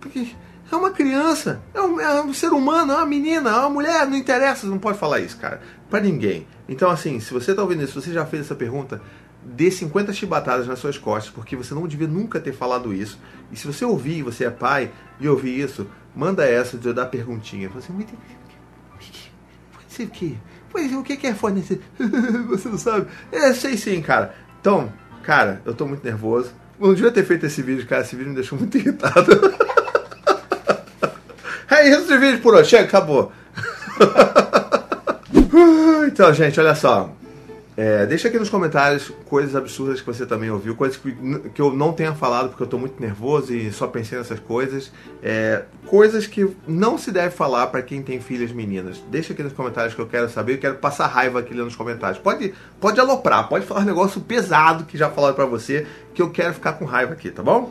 Porque 0.00 0.28
é 0.70 0.76
uma 0.76 0.90
criança, 0.90 1.62
é 1.72 1.80
um, 1.80 2.00
é 2.00 2.22
um, 2.22 2.34
ser 2.34 2.52
humano, 2.52 2.92
é 2.92 2.96
uma 2.96 3.06
menina, 3.06 3.50
é 3.50 3.54
uma 3.54 3.70
mulher, 3.70 4.06
não 4.06 4.16
interessa, 4.16 4.66
não 4.66 4.78
pode 4.78 4.98
falar 4.98 5.20
isso, 5.20 5.36
cara. 5.38 5.60
Pra 5.88 6.00
ninguém. 6.00 6.46
Então, 6.68 6.90
assim, 6.90 7.20
se 7.20 7.32
você 7.32 7.54
tá 7.54 7.62
ouvindo 7.62 7.82
isso, 7.82 8.00
se 8.00 8.08
você 8.08 8.12
já 8.12 8.26
fez 8.26 8.46
essa 8.46 8.54
pergunta, 8.54 9.00
dê 9.44 9.70
50 9.70 10.12
chibatadas 10.12 10.66
nas 10.66 10.78
suas 10.78 10.98
costas, 10.98 11.32
porque 11.32 11.54
você 11.54 11.72
não 11.72 11.86
devia 11.86 12.08
nunca 12.08 12.40
ter 12.40 12.52
falado 12.52 12.92
isso. 12.92 13.18
E 13.52 13.56
se 13.56 13.66
você 13.66 13.84
ouvir, 13.84 14.22
você 14.22 14.44
é 14.44 14.50
pai, 14.50 14.90
e 15.20 15.28
ouvir 15.28 15.60
isso, 15.60 15.86
manda 16.14 16.44
essa 16.44 16.76
de 16.76 16.88
eu 16.88 16.94
dar 16.94 17.06
perguntinha. 17.06 17.68
Fala 17.68 17.80
assim, 17.80 17.92
o 20.04 20.08
que? 20.08 20.38
Pois 20.70 20.92
o 20.92 21.02
que 21.02 21.26
é 21.26 21.34
fornecer? 21.34 21.80
você 22.48 22.68
não 22.68 22.76
sabe? 22.76 23.06
É, 23.32 23.54
sei 23.54 23.76
sim, 23.76 24.02
cara. 24.02 24.34
Então, 24.60 24.92
cara, 25.22 25.62
eu 25.64 25.74
tô 25.74 25.86
muito 25.86 26.04
nervoso. 26.04 26.52
Eu 26.78 26.88
não 26.88 26.94
devia 26.94 27.10
ter 27.10 27.24
feito 27.24 27.46
esse 27.46 27.62
vídeo, 27.62 27.86
cara. 27.86 28.02
Esse 28.02 28.14
vídeo 28.14 28.30
me 28.30 28.34
deixou 28.34 28.58
muito 28.58 28.76
irritado. 28.76 29.32
é 31.70 31.88
isso 31.88 32.06
de 32.06 32.18
vídeo 32.18 32.40
por 32.40 32.54
hoje. 32.54 32.70
Chega, 32.70 32.84
acabou. 32.84 33.32
Então, 36.06 36.32
gente, 36.32 36.58
olha 36.58 36.74
só. 36.74 37.10
É, 37.76 38.06
deixa 38.06 38.28
aqui 38.28 38.38
nos 38.38 38.48
comentários 38.48 39.12
coisas 39.26 39.54
absurdas 39.54 40.00
que 40.00 40.06
você 40.06 40.24
também 40.24 40.50
ouviu, 40.50 40.74
coisas 40.74 40.96
que, 40.96 41.12
que 41.50 41.60
eu 41.60 41.74
não 41.74 41.92
tenha 41.92 42.14
falado 42.14 42.48
porque 42.48 42.62
eu 42.62 42.66
tô 42.66 42.78
muito 42.78 42.98
nervoso 42.98 43.54
e 43.54 43.70
só 43.70 43.86
pensei 43.86 44.16
nessas 44.16 44.40
coisas. 44.40 44.90
É, 45.22 45.64
coisas 45.86 46.26
que 46.26 46.48
não 46.66 46.96
se 46.96 47.10
deve 47.10 47.34
falar 47.34 47.66
para 47.66 47.82
quem 47.82 48.02
tem 48.02 48.18
filhas 48.18 48.50
meninas. 48.50 49.02
Deixa 49.10 49.34
aqui 49.34 49.42
nos 49.42 49.52
comentários 49.52 49.94
que 49.94 50.00
eu 50.00 50.06
quero 50.06 50.30
saber, 50.30 50.54
eu 50.54 50.58
quero 50.58 50.76
passar 50.76 51.06
raiva 51.06 51.40
aqui 51.40 51.52
nos 51.52 51.76
comentários. 51.76 52.18
Pode, 52.18 52.54
pode 52.80 52.98
aloprar, 52.98 53.46
pode 53.48 53.66
falar 53.66 53.82
um 53.82 53.84
negócio 53.84 54.22
pesado 54.22 54.84
que 54.84 54.96
já 54.96 55.10
falaram 55.10 55.34
para 55.34 55.46
você, 55.46 55.86
que 56.14 56.22
eu 56.22 56.30
quero 56.30 56.54
ficar 56.54 56.74
com 56.74 56.86
raiva 56.86 57.12
aqui, 57.12 57.30
tá 57.30 57.42
bom? 57.42 57.70